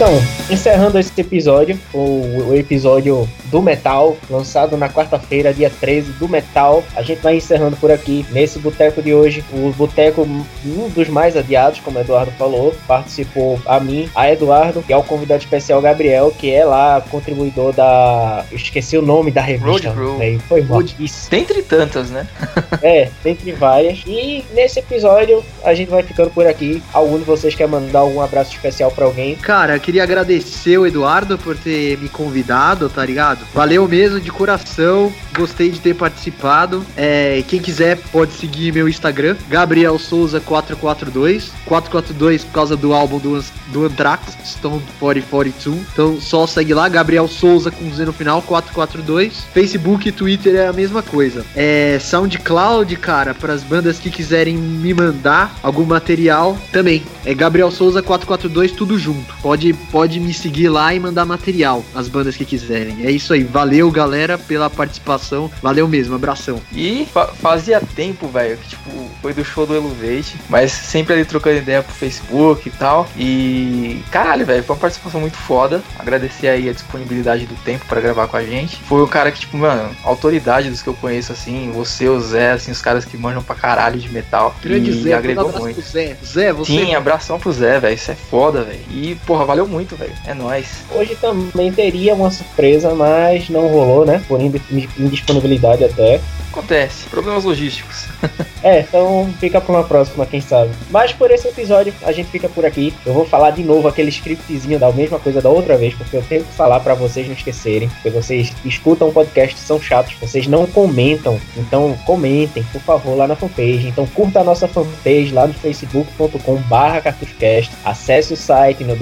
[0.00, 6.26] Então, encerrando esse episódio, o, o episódio do Metal, lançado na quarta-feira, dia 13 do
[6.26, 6.82] Metal.
[6.96, 9.44] A gente vai encerrando por aqui nesse boteco de hoje.
[9.52, 14.82] O boteco, um dos mais adiados, como o Eduardo falou, participou a mim, a Eduardo
[14.88, 18.46] e ao convidado especial Gabriel, que é lá contribuidor da.
[18.50, 19.90] eu esqueci o nome da revista.
[19.90, 20.16] Road Crew.
[20.16, 20.38] né?
[20.48, 20.78] Foi mal.
[20.78, 21.30] Road- Isso.
[21.30, 22.26] Dentre tantas, né?
[22.82, 24.02] É, dentre várias.
[24.06, 26.82] E nesse episódio a gente vai ficando por aqui.
[26.94, 29.34] Algum de vocês quer mandar algum abraço especial pra alguém?
[29.36, 33.44] Cara, eu queria agradecer o Eduardo por ter me convidado, tá ligado?
[33.52, 35.12] Valeu mesmo, de coração.
[35.36, 36.84] Gostei de ter participado.
[36.96, 41.50] É, quem quiser pode seguir meu Instagram, Gabriel Souza 442.
[41.66, 45.86] 442 por causa do álbum do, do Anthrax, Stone 4042.
[45.92, 49.44] Então só segue lá, Gabriel Souza com Z no final, 442.
[49.52, 51.44] Facebook e Twitter é a mesma coisa.
[51.56, 57.02] É SoundCloud, cara, para as bandas que quiserem me mandar algum material também.
[57.24, 59.34] É Gabriel Souza 442, tudo junto.
[59.42, 63.04] Pode, pode me seguir lá e mandar material, as bandas que quiserem.
[63.06, 63.42] É isso aí.
[63.44, 65.50] Valeu, galera, pela participação.
[65.62, 66.60] Valeu mesmo, abração.
[66.72, 68.90] E fa- fazia tempo, velho, que tipo,
[69.22, 73.08] foi do show do Elevate, mas sempre ali trocando ideia pro Facebook e tal.
[73.16, 75.82] E caralho, velho, foi uma participação muito foda.
[75.98, 78.76] Agradecer aí a disponibilidade do tempo pra gravar com a gente.
[78.88, 82.52] Foi o cara que, tipo, mano, autoridade dos que eu conheço, assim, você, o Zé,
[82.52, 84.54] assim, os caras que manjam pra caralho de metal.
[84.62, 85.80] Grande e Zé, agregou abraço muito.
[85.80, 86.16] pro Zé.
[86.24, 86.72] Zé, você.
[86.72, 87.94] Sim, abração pro Zé, velho.
[87.94, 88.80] Isso é foda, velho.
[88.90, 90.12] E, porra, valeu muito, velho.
[90.26, 90.84] É nóis.
[90.94, 94.20] Hoje também teria uma surpresa, mas não rolou, né?
[94.28, 94.60] Por indi-
[94.98, 96.20] indisponibilidade até.
[96.50, 97.08] Acontece.
[97.08, 98.06] Problemas logísticos.
[98.62, 100.70] É, então fica pra uma próxima, quem sabe.
[100.90, 102.92] Mas por esse episódio, a gente fica por aqui.
[103.06, 106.22] Eu vou falar de novo aquele scriptzinho da mesma coisa da outra vez, porque eu
[106.28, 107.88] tenho que falar pra vocês não esquecerem.
[107.88, 111.40] Porque vocês escutam o podcast, são chatos, vocês não comentam.
[111.56, 113.88] Então comentem, por favor, lá na fanpage.
[113.88, 117.70] Então curta a nossa fanpage lá no facebook.com/barra cartuchocast.
[117.82, 118.94] Acesse o site no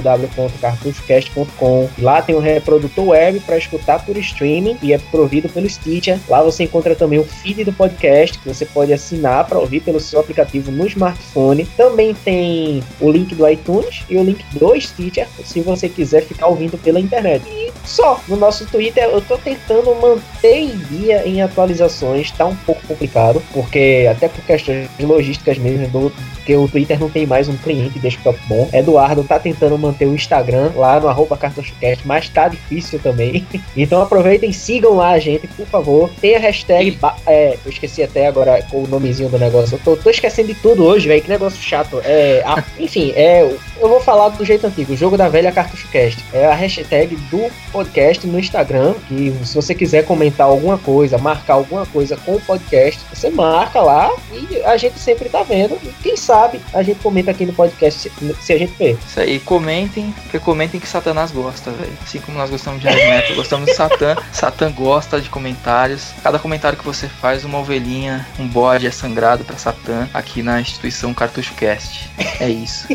[0.00, 1.88] www.cartuchocast.com.
[1.98, 6.18] Lá tem um reprodutor web para escutar por streaming e é provido pelo Stitcher.
[6.28, 10.00] Lá você encontra também o feed do podcast que você pode assinar para ouvir pelo
[10.00, 11.66] seu aplicativo no smartphone.
[11.76, 16.46] Também tem o link do iTunes e o link do Stitcher se você quiser ficar
[16.46, 17.44] ouvindo pela internet.
[17.48, 22.56] E só no nosso Twitter eu tô tentando manter em dia em atualizações, tá um
[22.56, 26.12] pouco complicado, porque até por questões logísticas mesmo do
[26.42, 28.68] porque o Twitter não tem mais um cliente desktop bom.
[28.72, 33.46] Eduardo tá tentando manter o Instagram lá no arroba cartuchocast, mas tá difícil também.
[33.76, 36.10] Então aproveitem, sigam lá a gente, por favor.
[36.20, 36.98] Tem a hashtag.
[37.26, 39.74] É, eu esqueci até agora o nomezinho do negócio.
[39.76, 41.22] Eu tô, tô esquecendo de tudo hoje, velho.
[41.22, 42.00] Que negócio chato.
[42.04, 43.50] É, a- enfim, é,
[43.80, 46.24] eu vou falar do jeito antigo, o jogo da velha cartuchocast.
[46.32, 48.94] É a hashtag do podcast no Instagram.
[49.08, 53.80] Que se você quiser comentar alguma coisa, marcar alguma coisa com o podcast, você marca
[53.80, 55.78] lá e a gente sempre tá vendo.
[55.82, 58.10] E quem sabe a gente comenta aqui no podcast
[58.40, 58.96] se, a gente vê.
[59.06, 61.92] Isso aí, comentem, porque comentem que Satanás gosta, velho.
[62.02, 64.16] Assim como nós gostamos de heavy metal, gostamos de Satã.
[64.32, 66.12] Satã gosta de comentários.
[66.22, 70.60] Cada comentário que você faz, uma ovelhinha, um bode é sangrado pra Satã aqui na
[70.60, 72.10] instituição Cartucho Cast.
[72.40, 72.86] É isso.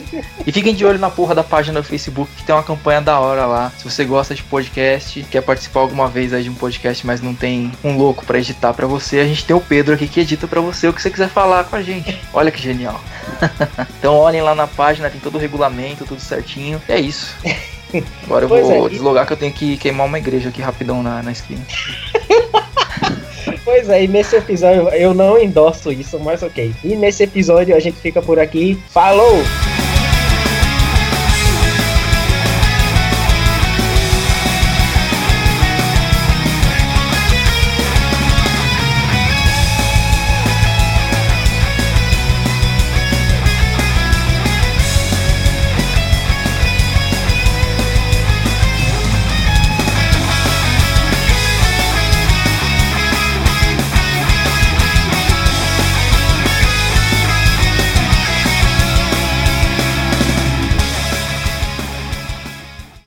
[0.45, 3.18] E fiquem de olho na porra da página do Facebook que tem uma campanha da
[3.20, 3.72] hora lá.
[3.78, 7.34] Se você gosta de podcast, quer participar alguma vez aí de um podcast, mas não
[7.34, 10.45] tem um louco pra editar pra você, a gente tem o Pedro aqui que edita
[10.45, 12.20] pra você o que você quiser falar com a gente.
[12.34, 12.99] Olha que genial.
[13.99, 16.82] Então olhem lá na página, tem todo o regulamento, tudo certinho.
[16.88, 17.36] É isso.
[18.24, 20.61] Agora eu Pois vou é, e- deslogar que eu tenho que queimar uma igreja aqui
[20.61, 21.61] rapidão na, na esquina.
[23.63, 26.74] Pois é, e nesse episódio eu não endosso isso, mas ok.
[26.84, 28.82] E nesse episódio a gente fica por aqui.
[28.89, 29.43] Falou!